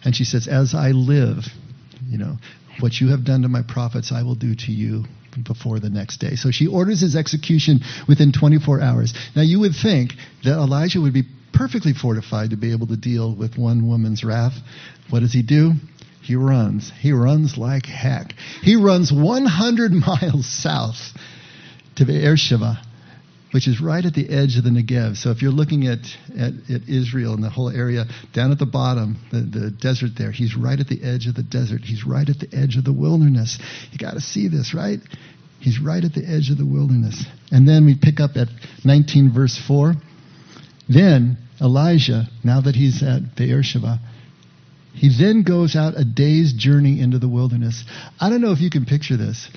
[0.04, 1.44] And she says, As I live,
[2.08, 2.36] you know,
[2.80, 5.04] what you have done to my prophets, I will do to you
[5.46, 6.36] before the next day.
[6.36, 9.14] So she orders his execution within 24 hours.
[9.34, 10.12] Now, you would think
[10.44, 14.54] that Elijah would be perfectly fortified to be able to deal with one woman's wrath.
[15.10, 15.72] What does he do?
[16.22, 16.92] He runs.
[17.00, 18.32] He runs like heck.
[18.62, 21.12] He runs 100 miles south
[21.96, 22.85] to Beersheba
[23.52, 25.16] which is right at the edge of the Negev.
[25.16, 25.98] So if you're looking at,
[26.36, 28.04] at, at Israel and the whole area,
[28.34, 31.42] down at the bottom, the, the desert there, he's right at the edge of the
[31.42, 31.82] desert.
[31.82, 33.58] He's right at the edge of the wilderness.
[33.92, 34.98] You got to see this, right?
[35.60, 37.24] He's right at the edge of the wilderness.
[37.50, 38.48] And then we pick up at
[38.84, 39.94] 19 verse 4.
[40.88, 44.00] Then Elijah, now that he's at Beersheba,
[44.92, 47.84] he then goes out a day's journey into the wilderness.
[48.20, 49.48] I don't know if you can picture this,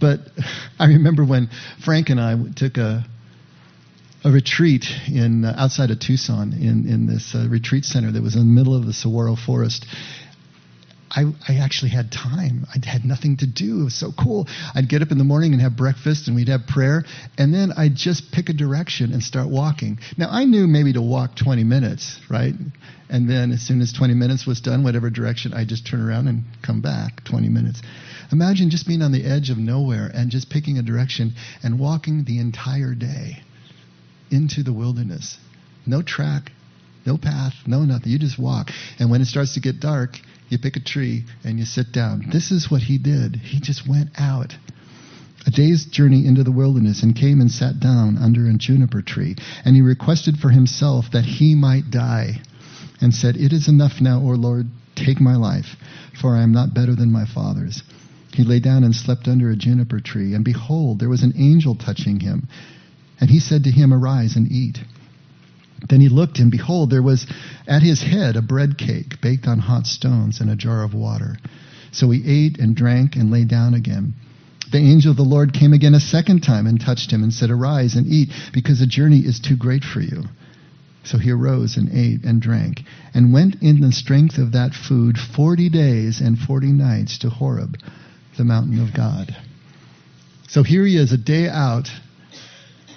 [0.00, 0.20] but
[0.78, 1.50] I remember when
[1.84, 3.04] Frank and I took a
[4.22, 8.34] a retreat in uh, outside of Tucson in in this uh, retreat center that was
[8.34, 9.86] in the middle of the saguaro forest.
[11.10, 12.66] I, I actually had time.
[12.72, 13.80] I had nothing to do.
[13.80, 14.46] It was so cool.
[14.74, 17.04] I'd get up in the morning and have breakfast, and we'd have prayer,
[17.36, 19.98] and then I'd just pick a direction and start walking.
[20.16, 22.54] Now I knew maybe to walk 20 minutes, right?
[23.08, 26.28] And then as soon as 20 minutes was done, whatever direction, I'd just turn around
[26.28, 27.82] and come back 20 minutes.
[28.30, 32.24] Imagine just being on the edge of nowhere and just picking a direction and walking
[32.24, 33.42] the entire day
[34.30, 35.38] into the wilderness.
[35.86, 36.52] No track,
[37.04, 38.12] no path, no nothing.
[38.12, 38.70] You just walk.
[39.00, 40.20] And when it starts to get dark,
[40.50, 42.28] you pick a tree and you sit down.
[42.32, 43.36] This is what he did.
[43.36, 44.54] He just went out.
[45.46, 49.36] A day's journey into the wilderness and came and sat down under a juniper tree.
[49.64, 52.42] And he requested for himself that he might die
[53.00, 55.76] and said, It is enough now, O Lord, take my life,
[56.20, 57.82] for I am not better than my fathers.
[58.32, 61.74] He lay down and slept under a juniper tree, and behold, there was an angel
[61.74, 62.46] touching him.
[63.20, 64.78] And he said to him, Arise and eat.
[65.88, 67.26] Then he looked, and behold, there was
[67.66, 71.36] at his head a bread cake baked on hot stones and a jar of water.
[71.92, 74.14] So he ate and drank and lay down again.
[74.70, 77.50] The angel of the Lord came again a second time and touched him and said,
[77.50, 80.24] Arise and eat, because the journey is too great for you.
[81.02, 82.82] So he arose and ate and drank,
[83.14, 87.78] and went in the strength of that food forty days and forty nights to Horeb,
[88.36, 89.34] the mountain of God.
[90.48, 91.88] So here he is, a day out,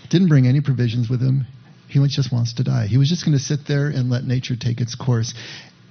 [0.09, 1.47] didn't bring any provisions with him.
[1.93, 2.87] He just wants to die.
[2.87, 5.33] He was just going to sit there and let nature take its course.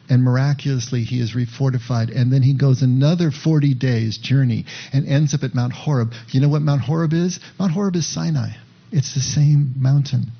[0.08, 2.14] And miraculously, he is refortified.
[2.14, 6.12] And then he goes another 40 days journey and ends up at Mount Horeb.
[6.30, 7.38] You know what Mount Horeb is?
[7.58, 8.50] Mount Horeb is Sinai.
[8.90, 10.32] It's the same mountain.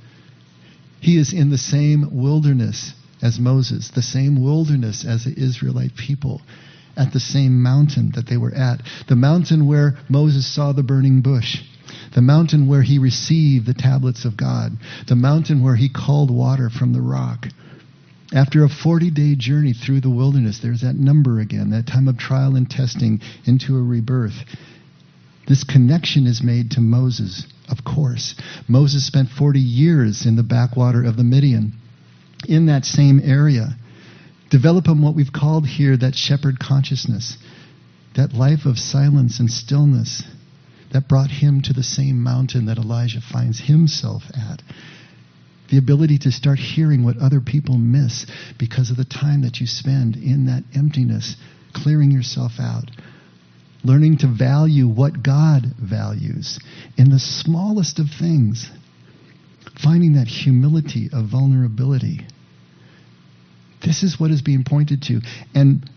[1.01, 2.93] He is in the same wilderness
[3.23, 6.43] as Moses, the same wilderness as the Israelite people
[6.97, 8.83] at the same mountain that they were at.
[9.09, 11.63] The mountain where Moses saw the burning bush.
[12.15, 14.77] The mountain where he received the tablets of God.
[15.07, 17.47] The mountain where he called water from the rock.
[18.35, 22.17] After a 40 day journey through the wilderness, there's that number again, that time of
[22.17, 24.45] trial and testing into a rebirth.
[25.47, 28.35] This connection is made to Moses, of course.
[28.69, 31.73] Moses spent 40 years in the backwater of the Midian,
[32.49, 33.77] in that same area,
[34.51, 37.37] developing what we've called here that shepherd consciousness,
[38.15, 40.23] that life of silence and stillness
[40.93, 44.63] that brought him to the same mountain that Elijah finds himself at.
[45.71, 48.27] The ability to start hearing what other people miss
[48.59, 51.37] because of the time that you spend in that emptiness,
[51.73, 52.91] clearing yourself out,
[53.83, 56.61] learning to value what God values
[56.99, 58.71] in the smallest of things,
[59.83, 62.21] finding that humility of vulnerability.
[63.83, 65.21] This is what is being pointed to.
[65.55, 65.89] And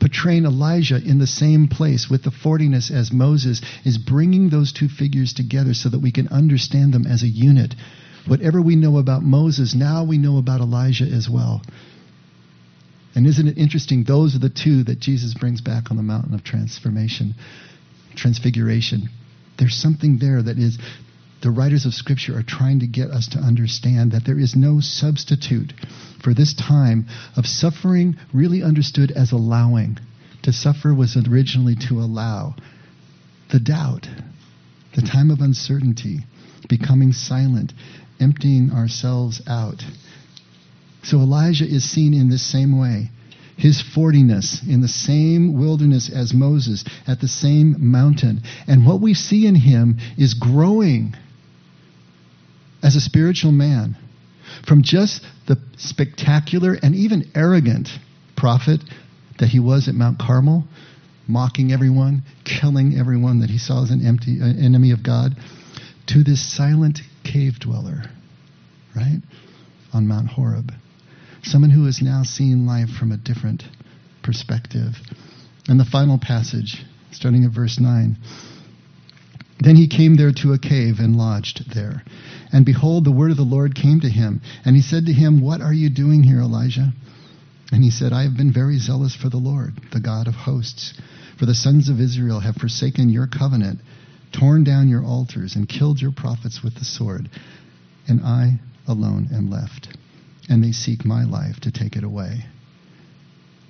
[0.00, 4.88] portraying Elijah in the same place with the 40ness as Moses is bringing those two
[4.88, 7.74] figures together so that we can understand them as a unit.
[8.26, 11.62] Whatever we know about Moses, now we know about Elijah as well.
[13.14, 14.04] And isn't it interesting?
[14.04, 17.34] Those are the two that Jesus brings back on the mountain of transformation,
[18.14, 19.10] transfiguration.
[19.58, 20.78] There's something there that is,
[21.42, 24.80] the writers of Scripture are trying to get us to understand that there is no
[24.80, 25.72] substitute
[26.22, 29.98] for this time of suffering, really understood as allowing.
[30.42, 32.56] To suffer was originally to allow.
[33.50, 34.08] The doubt,
[34.94, 36.20] the time of uncertainty,
[36.68, 37.72] becoming silent,
[38.20, 39.82] emptying ourselves out
[41.02, 43.10] so Elijah is seen in this same way.
[43.56, 48.42] His 40ness in the same wilderness as Moses at the same mountain.
[48.66, 51.14] And what we see in him is growing
[52.82, 53.96] as a spiritual man
[54.66, 57.88] from just the spectacular and even arrogant
[58.36, 58.80] prophet
[59.38, 60.64] that he was at Mount Carmel,
[61.26, 65.32] mocking everyone, killing everyone that he saw as an empty uh, enemy of God,
[66.08, 68.02] to this silent cave dweller,
[68.94, 69.20] right?
[69.92, 70.72] On Mount Horeb.
[71.42, 73.62] Someone who is now seeing life from a different
[74.22, 74.94] perspective.
[75.68, 78.16] And the final passage, starting at verse 9.
[79.60, 82.02] Then he came there to a cave and lodged there.
[82.52, 84.40] And behold, the word of the Lord came to him.
[84.64, 86.92] And he said to him, What are you doing here, Elijah?
[87.70, 90.94] And he said, I have been very zealous for the Lord, the God of hosts.
[91.38, 93.80] For the sons of Israel have forsaken your covenant,
[94.32, 97.30] torn down your altars, and killed your prophets with the sword.
[98.08, 99.88] And I alone am left
[100.50, 102.44] and they seek my life to take it away.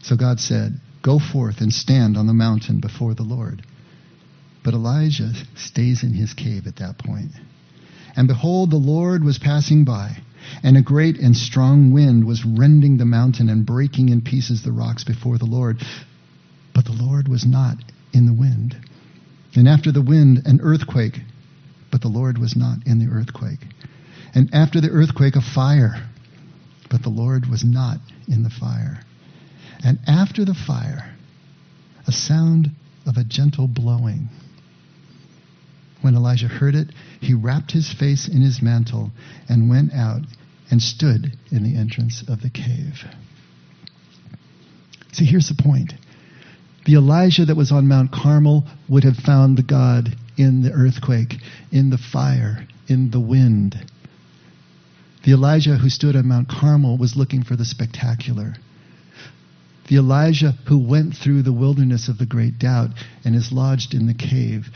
[0.03, 3.63] So God said, Go forth and stand on the mountain before the Lord.
[4.63, 7.33] But Elijah stays in his cave at that point.
[8.17, 10.19] And behold, the Lord was passing by,
[10.63, 14.73] and a great and strong wind was rending the mountain and breaking in pieces the
[14.73, 15.79] rocks before the Lord.
[16.75, 17.77] But the Lord was not
[18.13, 18.77] in the wind.
[19.55, 21.19] And after the wind, an earthquake,
[21.91, 23.61] but the Lord was not in the earthquake.
[24.35, 26.09] And after the earthquake, a fire
[26.91, 27.99] but the Lord was not
[28.29, 29.01] in the fire.
[29.83, 31.15] And after the fire,
[32.07, 32.71] a sound
[33.07, 34.29] of a gentle blowing.
[36.01, 36.91] When Elijah heard it,
[37.21, 39.13] he wrapped his face in his mantle
[39.49, 40.23] and went out
[40.71, 43.05] and stood in the entrance of the cave.
[45.13, 45.95] See, here's the point.
[46.87, 51.37] The Elijah that was on Mount Carmel would have found the God in the earthquake,
[51.71, 53.77] in the fire, in the wind.
[55.25, 58.55] The Elijah who stood on Mount Carmel was looking for the spectacular.
[59.89, 62.91] The Elijah who went through the wilderness of the great doubt
[63.25, 64.71] and is lodged in the cave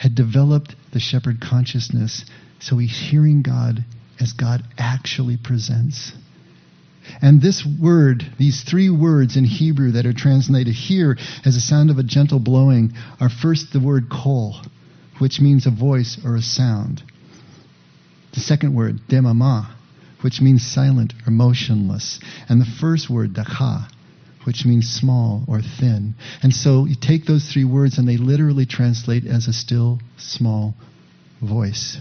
[0.00, 2.24] had developed the shepherd consciousness,
[2.58, 3.84] so he's hearing God
[4.18, 6.12] as God actually presents.
[7.20, 11.90] And this word, these three words in Hebrew that are translated here as a sound
[11.90, 14.56] of a gentle blowing, are first the word kol,
[15.18, 17.02] which means a voice or a sound.
[18.32, 19.68] The second word, demama,
[20.22, 22.20] which means silent or motionless.
[22.48, 23.86] And the first word, dakha,
[24.44, 26.14] which means small or thin.
[26.42, 30.74] And so you take those three words and they literally translate as a still, small
[31.42, 31.98] voice.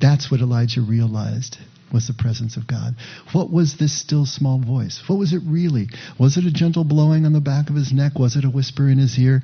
[0.00, 1.58] That's what Elijah realized
[1.92, 2.96] was the presence of God.
[3.32, 5.02] What was this still small voice?
[5.06, 5.88] What was it really?
[6.18, 8.18] Was it a gentle blowing on the back of his neck?
[8.18, 9.42] Was it a whisper in his ear?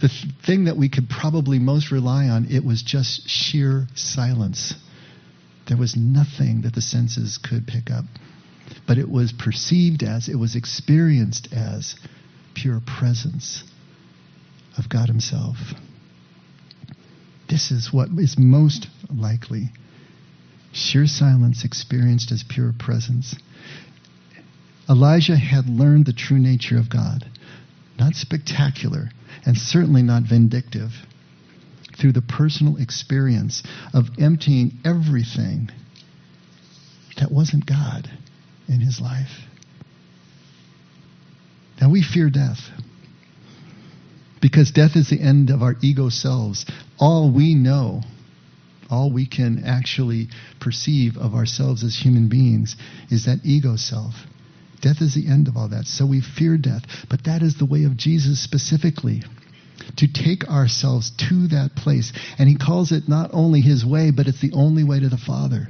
[0.00, 4.74] the th- thing that we could probably most rely on, it was just sheer silence.
[5.66, 8.04] There was nothing that the senses could pick up.
[8.86, 11.94] But it was perceived as, it was experienced as
[12.54, 13.64] pure presence
[14.76, 15.56] of God Himself.
[17.48, 19.70] This is what is most likely.
[20.72, 23.34] Sheer silence experienced as pure presence.
[24.88, 27.24] Elijah had learned the true nature of God.
[27.98, 29.10] Not spectacular,
[29.44, 30.92] and certainly not vindictive,
[31.98, 33.62] through the personal experience
[33.92, 35.70] of emptying everything
[37.16, 38.08] that wasn't God
[38.68, 39.30] in his life.
[41.80, 42.58] Now we fear death.
[44.40, 46.64] Because death is the end of our ego selves.
[46.98, 48.02] All we know,
[48.88, 50.28] all we can actually
[50.60, 52.76] perceive of ourselves as human beings
[53.10, 54.14] is that ego self.
[54.80, 55.86] Death is the end of all that.
[55.86, 56.82] So we fear death.
[57.10, 59.22] But that is the way of Jesus specifically.
[59.96, 62.12] To take ourselves to that place.
[62.38, 65.18] And he calls it not only his way, but it's the only way to the
[65.18, 65.66] Father.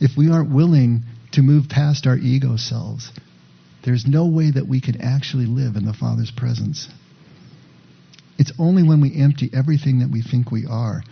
[0.00, 1.02] If we aren't willing
[1.32, 3.10] to move past our ego selves,
[3.84, 6.88] there's no way that we can actually live in the Father's presence.
[8.38, 11.02] It's only when we empty everything that we think we are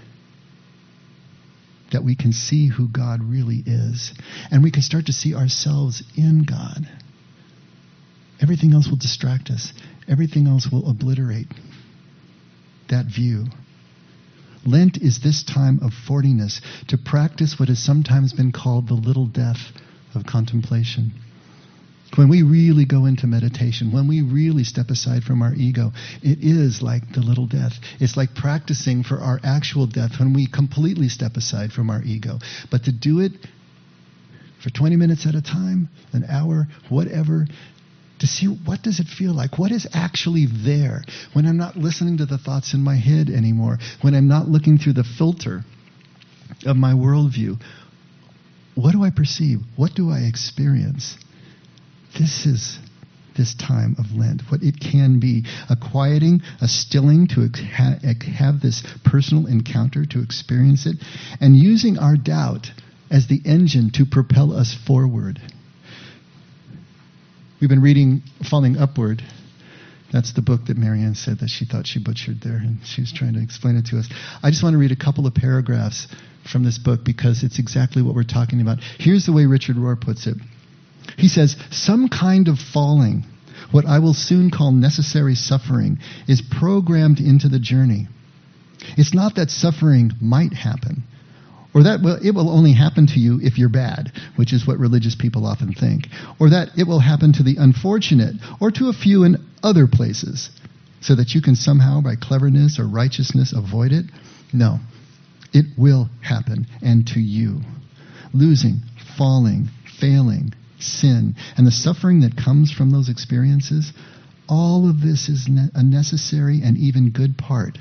[1.92, 4.12] that we can see who God really is.
[4.50, 6.88] And we can start to see ourselves in God.
[8.40, 9.72] Everything else will distract us,
[10.08, 11.48] everything else will obliterate
[12.88, 13.46] that view.
[14.64, 19.26] Lent is this time of fortiness to practice what has sometimes been called the little
[19.26, 19.58] death
[20.14, 21.12] of contemplation.
[22.16, 25.92] When we really go into meditation, when we really step aside from our ego,
[26.22, 27.74] it is like the little death.
[28.00, 32.40] It's like practicing for our actual death when we completely step aside from our ego.
[32.70, 33.32] But to do it
[34.62, 37.46] for 20 minutes at a time, an hour, whatever,
[38.20, 41.02] to see what does it feel like what is actually there
[41.32, 44.76] when i'm not listening to the thoughts in my head anymore when i'm not looking
[44.76, 45.64] through the filter
[46.66, 47.58] of my worldview
[48.80, 51.16] what do i perceive what do i experience
[52.18, 52.78] this is
[53.36, 58.82] this time of Lent, what it can be a quieting, a stilling to have this
[59.04, 60.96] personal encounter, to experience it,
[61.40, 62.66] and using our doubt
[63.10, 65.40] as the engine to propel us forward.
[67.60, 69.22] We've been reading Falling Upward.
[70.12, 73.12] That's the book that Marianne said that she thought she butchered there, and she was
[73.12, 74.08] trying to explain it to us.
[74.42, 76.08] I just want to read a couple of paragraphs
[76.44, 78.78] from this book because it's exactly what we're talking about.
[78.98, 80.36] Here's the way Richard Rohr puts it
[81.16, 83.24] he says, Some kind of falling,
[83.70, 88.08] what I will soon call necessary suffering, is programmed into the journey.
[88.96, 91.02] It's not that suffering might happen,
[91.74, 94.78] or that well, it will only happen to you if you're bad, which is what
[94.78, 98.92] religious people often think, or that it will happen to the unfortunate, or to a
[98.92, 100.50] few in other places,
[101.00, 104.06] so that you can somehow, by cleverness or righteousness, avoid it.
[104.52, 104.80] No,
[105.52, 107.60] it will happen, and to you.
[108.32, 108.80] Losing,
[109.18, 109.68] falling,
[110.00, 113.92] failing, sin, and the suffering that comes from those experiences,
[114.48, 117.78] all of this is ne- a necessary and even good part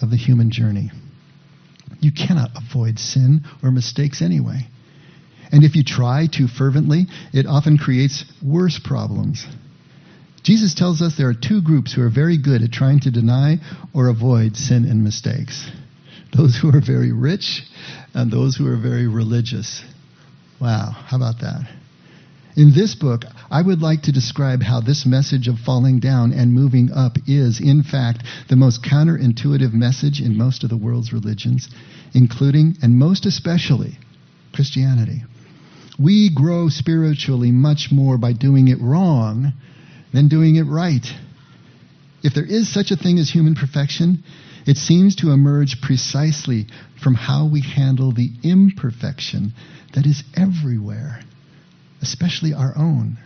[0.00, 0.90] of the human journey.
[2.00, 4.66] You cannot avoid sin or mistakes anyway.
[5.52, 9.46] And if you try too fervently, it often creates worse problems.
[10.42, 13.58] Jesus tells us there are two groups who are very good at trying to deny
[13.94, 15.70] or avoid sin and mistakes
[16.36, 17.62] those who are very rich
[18.14, 19.82] and those who are very religious.
[20.60, 21.68] Wow, how about that?
[22.54, 26.52] In this book, I would like to describe how this message of falling down and
[26.52, 31.68] moving up is, in fact, the most counterintuitive message in most of the world's religions,
[32.12, 33.98] including and most especially
[34.52, 35.22] Christianity.
[35.98, 39.54] We grow spiritually much more by doing it wrong
[40.12, 41.06] than doing it right.
[42.22, 44.24] If there is such a thing as human perfection,
[44.66, 46.66] it seems to emerge precisely
[47.02, 49.52] from how we handle the imperfection
[49.94, 51.20] that is everywhere
[52.02, 53.16] especially our own.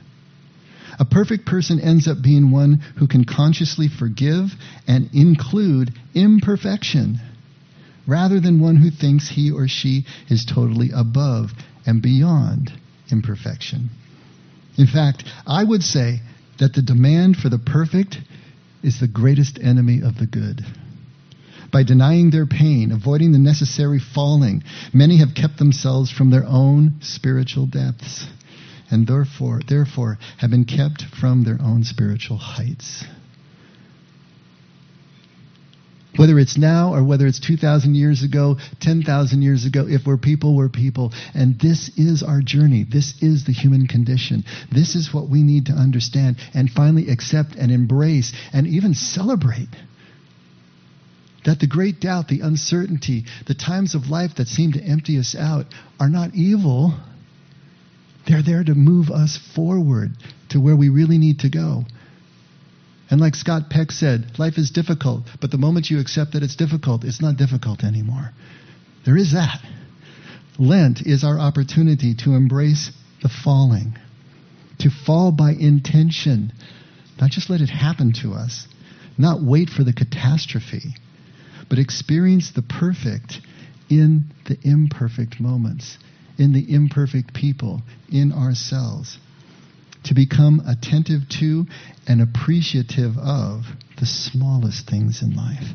[0.99, 4.53] A perfect person ends up being one who can consciously forgive
[4.87, 7.19] and include imperfection,
[8.07, 11.51] rather than one who thinks he or she is totally above
[11.85, 12.71] and beyond
[13.11, 13.91] imperfection.
[14.79, 16.21] In fact, I would say
[16.59, 18.19] that the demand for the perfect
[18.83, 20.65] is the greatest enemy of the good.
[21.73, 24.63] By denying their pain, avoiding the necessary falling,
[24.93, 28.27] many have kept themselves from their own spiritual depths
[28.91, 33.05] and therefore, therefore have been kept from their own spiritual heights.
[36.17, 40.57] Whether it's now or whether it's 2,000 years ago, 10,000 years ago, if we're people,
[40.57, 41.13] we're people.
[41.35, 42.87] And this is our journey.
[42.91, 44.45] This is the human condition.
[44.73, 49.69] This is what we need to understand and finally accept and embrace and even celebrate.
[51.47, 55.35] That the great doubt, the uncertainty, the times of life that seem to empty us
[55.35, 55.67] out
[55.99, 56.95] are not evil
[58.27, 60.11] they're there to move us forward
[60.51, 61.85] to where we really need to go.
[63.09, 66.57] And like Scott Peck said, life is difficult, but the moment you accept that it's
[66.57, 68.33] difficult, it's not difficult anymore.
[69.05, 69.61] There is that.
[70.59, 72.91] Lent is our opportunity to embrace
[73.23, 73.97] the falling,
[74.81, 76.53] to fall by intention,
[77.21, 78.67] not just let it happen to us,
[79.17, 80.97] not wait for the catastrophe,
[81.69, 83.41] but experience the perfect
[83.89, 85.99] in the imperfect moments
[86.39, 89.19] in the imperfect people, in ourselves.
[90.05, 91.67] To become attentive to
[92.07, 93.65] and appreciative of
[93.99, 95.67] the smallest things in life.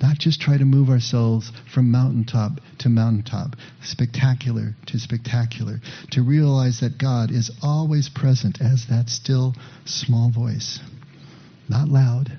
[0.00, 5.80] Not just try to move ourselves from mountaintop to mountaintop, spectacular to spectacular,
[6.12, 9.54] to realize that God is always present as that still
[9.84, 10.80] small voice.
[11.68, 12.32] Not loud,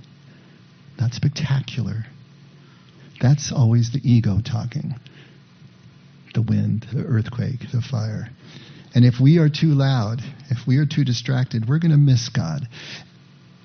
[0.99, 2.05] not spectacular.
[3.21, 4.95] That's always the ego talking.
[6.33, 8.29] The wind, the earthquake, the fire.
[8.95, 12.29] And if we are too loud, if we are too distracted, we're going to miss
[12.29, 12.67] God.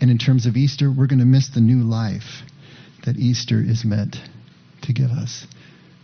[0.01, 2.43] And in terms of Easter, we're going to miss the new life
[3.07, 4.17] that Easter is meant
[4.83, 5.47] to give us.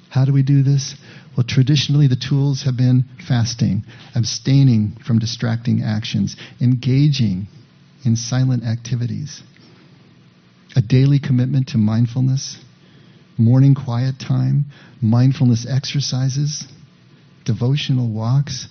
[0.09, 0.95] How do we do this?
[1.37, 3.85] Well, traditionally, the tools have been fasting,
[4.15, 7.49] abstaining from distracting actions, engaging
[8.05, 9.43] in silent activities,
[10.77, 12.59] a daily commitment to mindfulness,
[13.39, 14.67] morning quiet time,
[15.01, 16.65] mindfulness exercises,
[17.45, 18.69] devotional walks.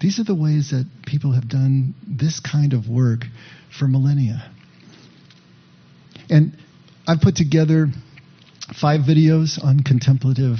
[0.00, 3.24] These are the ways that people have done this kind of work
[3.76, 4.50] for millennia.
[6.28, 6.56] And
[7.06, 7.88] I've put together
[8.80, 10.56] five videos on contemplative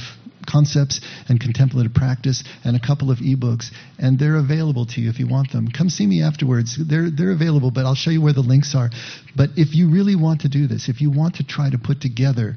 [0.47, 3.67] concepts and contemplative practice and a couple of ebooks
[3.99, 7.31] and they're available to you if you want them come see me afterwards they're they're
[7.31, 8.91] available but I'll show you where the links are
[9.37, 12.01] but if you really want to do this if you want to try to put
[12.01, 12.57] together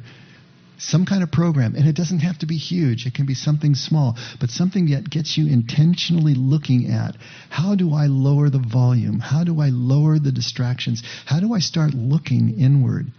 [0.77, 3.05] some kind of program and it doesn't have to be huge.
[3.05, 7.15] It can be something small but something that gets you intentionally looking at
[7.49, 9.19] how do I lower the volume?
[9.19, 11.03] How do I lower the distractions?
[11.25, 13.11] How do I start looking inward?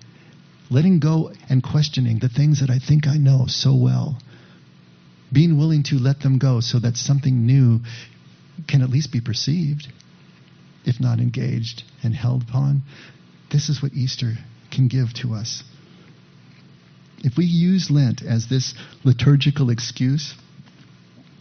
[0.70, 4.18] Letting go and questioning the things that I think I know so well,
[5.32, 7.80] being willing to let them go so that something new
[8.66, 9.92] can at least be perceived,
[10.84, 12.82] if not engaged and held upon.
[13.52, 14.34] This is what Easter
[14.72, 15.62] can give to us.
[17.26, 18.72] If we use Lent as this
[19.02, 20.34] liturgical excuse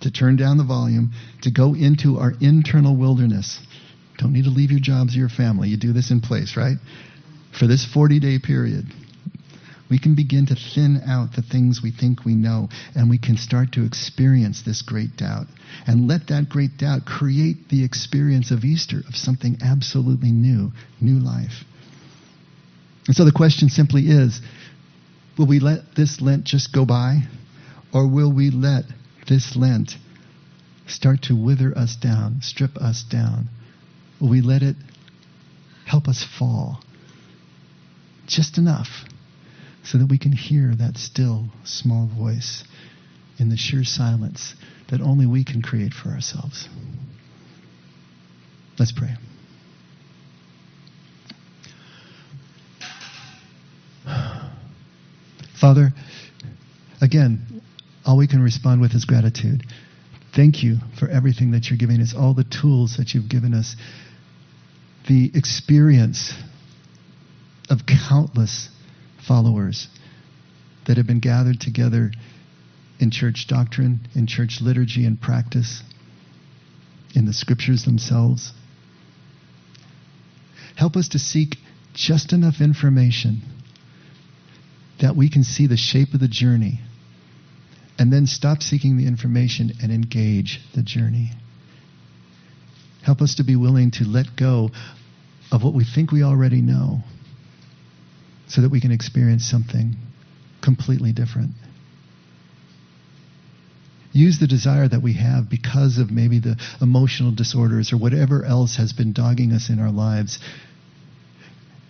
[0.01, 1.13] to turn down the volume,
[1.43, 3.59] to go into our internal wilderness,
[4.17, 5.69] don't need to leave your jobs or your family.
[5.69, 6.77] You do this in place, right?
[7.57, 8.85] For this 40 day period,
[9.87, 13.37] we can begin to thin out the things we think we know, and we can
[13.37, 15.45] start to experience this great doubt.
[15.85, 21.19] And let that great doubt create the experience of Easter, of something absolutely new, new
[21.19, 21.63] life.
[23.05, 24.41] And so the question simply is
[25.37, 27.21] will we let this Lent just go by?
[27.93, 28.85] Or will we let
[29.27, 29.97] this Lent
[30.87, 33.49] start to wither us down, strip us down?
[34.19, 34.75] Will we let it
[35.85, 36.81] help us fall?
[38.27, 39.05] Just enough
[39.83, 42.63] so that we can hear that still small voice
[43.37, 44.55] in the sheer silence
[44.89, 46.67] that only we can create for ourselves.
[48.79, 49.15] Let's pray.
[55.65, 55.93] Father,
[57.01, 57.63] again,
[58.05, 59.63] all we can respond with is gratitude.
[60.35, 63.75] Thank you for everything that you're giving us, all the tools that you've given us,
[65.07, 66.35] the experience
[67.67, 68.69] of countless
[69.27, 69.87] followers
[70.85, 72.11] that have been gathered together
[72.99, 75.81] in church doctrine, in church liturgy and practice,
[77.15, 78.53] in the scriptures themselves.
[80.75, 81.55] Help us to seek
[81.95, 83.41] just enough information
[85.01, 86.79] that we can see the shape of the journey
[87.97, 91.31] and then stop seeking the information and engage the journey.
[93.03, 94.69] Help us to be willing to let go
[95.51, 96.99] of what we think we already know
[98.47, 99.95] so that we can experience something
[100.61, 101.51] completely different.
[104.11, 108.77] Use the desire that we have because of maybe the emotional disorders or whatever else
[108.77, 110.39] has been dogging us in our lives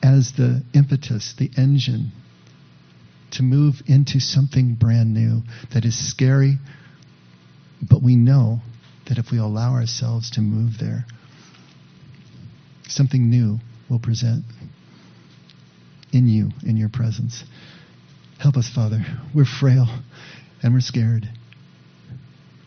[0.01, 2.11] as the impetus, the engine
[3.31, 5.41] to move into something brand new
[5.73, 6.57] that is scary,
[7.81, 8.61] but we know
[9.07, 11.05] that if we allow ourselves to move there,
[12.87, 13.59] something new
[13.89, 14.43] will present
[16.11, 17.43] in you, in your presence.
[18.39, 19.05] Help us, Father.
[19.33, 19.87] We're frail
[20.63, 21.29] and we're scared.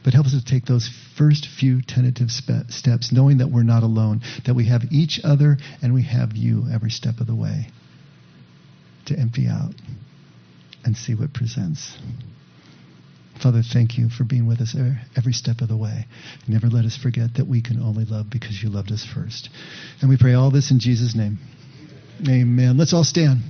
[0.05, 3.83] But help us to take those first few tentative spe- steps, knowing that we're not
[3.83, 7.69] alone, that we have each other and we have you every step of the way
[9.07, 9.75] to empty out
[10.89, 11.99] and see what presents.
[13.43, 14.75] Father, thank you for being with us
[15.15, 16.07] every step of the way.
[16.49, 19.51] Never let us forget that we can only love because you loved us first.
[20.01, 21.39] And we pray all this in Jesus' name.
[22.27, 22.79] Amen.
[22.79, 23.43] Let's all stand.